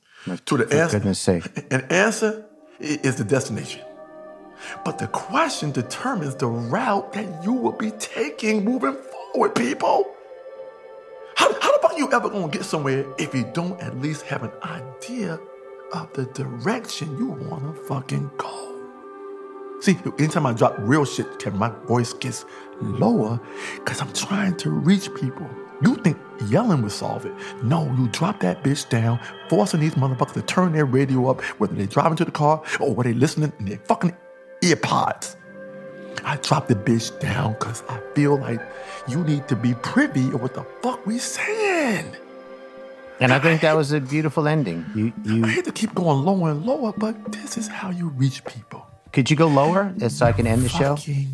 [0.47, 1.45] To the For answer, goodness sake.
[1.71, 2.45] an answer
[2.79, 3.83] is the destination.
[4.85, 8.95] But the question determines the route that you will be taking moving
[9.33, 10.13] forward, people.
[11.37, 14.23] How, how the fuck are you ever gonna get somewhere if you don't at least
[14.27, 15.41] have an idea
[15.93, 18.71] of the direction you wanna fucking go?
[19.81, 22.45] See, anytime I drop real shit, Kevin, my voice gets
[22.83, 23.41] lower
[23.77, 25.49] because I'm trying to reach people.
[25.83, 26.19] You think
[26.49, 27.33] yelling would solve it.
[27.63, 29.19] No, you drop that bitch down,
[29.49, 32.95] forcing these motherfuckers to turn their radio up, whether they're driving to the car or
[32.95, 34.15] whether they listening in their fucking
[34.63, 35.37] earpods.
[36.25, 38.61] I drop the bitch down because I feel like
[39.09, 42.15] you need to be privy of what the fuck we saying.
[43.21, 44.85] And I think that was a beautiful ending.
[44.95, 48.09] You, you I hate to keep going lower and lower, but this is how you
[48.09, 48.87] reach people.
[49.13, 50.93] Could you go lower uh, so I can end the show?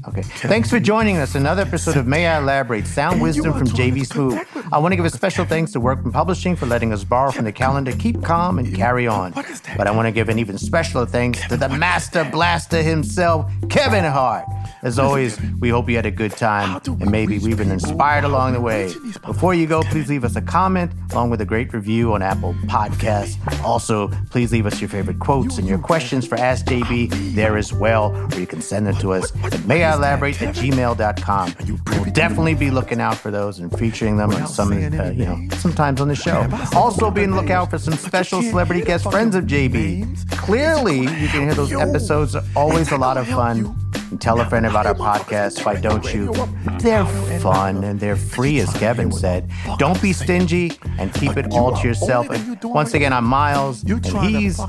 [0.09, 0.23] Okay.
[0.23, 1.35] Thanks for joining us.
[1.35, 4.31] Another episode of May I Elaborate Sound Wisdom from JB Smoove.
[4.31, 4.71] connect with me.
[4.73, 7.45] I want to give a special thanks to Workman Publishing for letting us borrow from
[7.45, 7.93] the calendar.
[7.93, 9.39] Keep calm and carry on.
[9.39, 9.63] Is?
[9.77, 14.05] But I want to give an even special thanks to the master blaster himself, Kevin
[14.05, 14.47] Hart.
[14.83, 17.59] As always, we hope you had a good time How do we and maybe we've
[17.59, 18.93] been inspired along the way.
[19.25, 22.55] Before you go, please leave us a comment along with a great review on Apple
[22.65, 23.37] Podcasts.
[23.63, 27.73] Also, please leave us your favorite quotes and your questions for Ask JB there as
[27.73, 31.55] well, or you can send them to us at mayIelaborate at gmail.com.
[31.99, 35.39] We'll definitely be looking out for those and featuring them on some, uh, you know,
[35.57, 36.47] sometimes on the show.
[36.75, 40.31] Also, be on the lookout for some special celebrity guest friends of JB.
[40.31, 42.37] Clearly, you can hear those episodes.
[42.37, 43.86] Are Always a lot of fun.
[44.11, 45.65] And tell a friend about our podcast.
[45.65, 46.33] Why don't you?
[46.81, 47.07] They're
[47.41, 49.51] fun and they're free, as Kevin said.
[49.79, 52.31] Don't be stingy and keep it all to yourself.
[52.31, 54.61] And once again, I'm Miles, and he's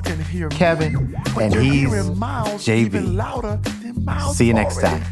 [0.52, 3.16] Kevin, and he's hearing Miles even JB.
[3.16, 5.04] louder than Miles See you next time.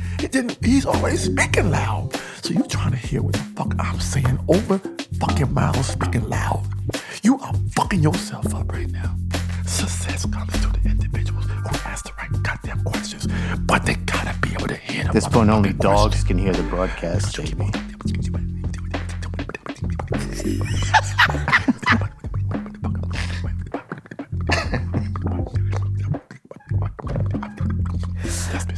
[0.61, 2.09] He's already speaking loud.
[2.41, 4.79] So you trying to hear what the fuck I'm saying over
[5.19, 6.63] fucking Miles speaking loud?
[7.23, 9.15] You are fucking yourself up right now.
[9.65, 11.24] Success comes to the individuals who
[11.95, 13.25] ask the right goddamn questions,
[13.59, 15.07] but they gotta be able to hear them.
[15.07, 16.23] At this point, only dogs questions.
[16.25, 17.71] can hear the broadcast, JB.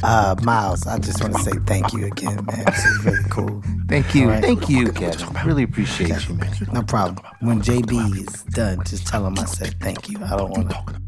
[0.00, 2.64] Uh, Miles, I just want to say thank you again, man.
[2.66, 3.62] This is really cool.
[3.88, 4.26] Thank you.
[4.26, 4.42] All right.
[4.44, 5.26] Thank you, Kevin.
[5.44, 6.54] Really appreciate you, man.
[6.72, 7.18] No problem.
[7.40, 10.18] When JB is done, just tell him I said thank you.
[10.24, 11.07] I don't want to.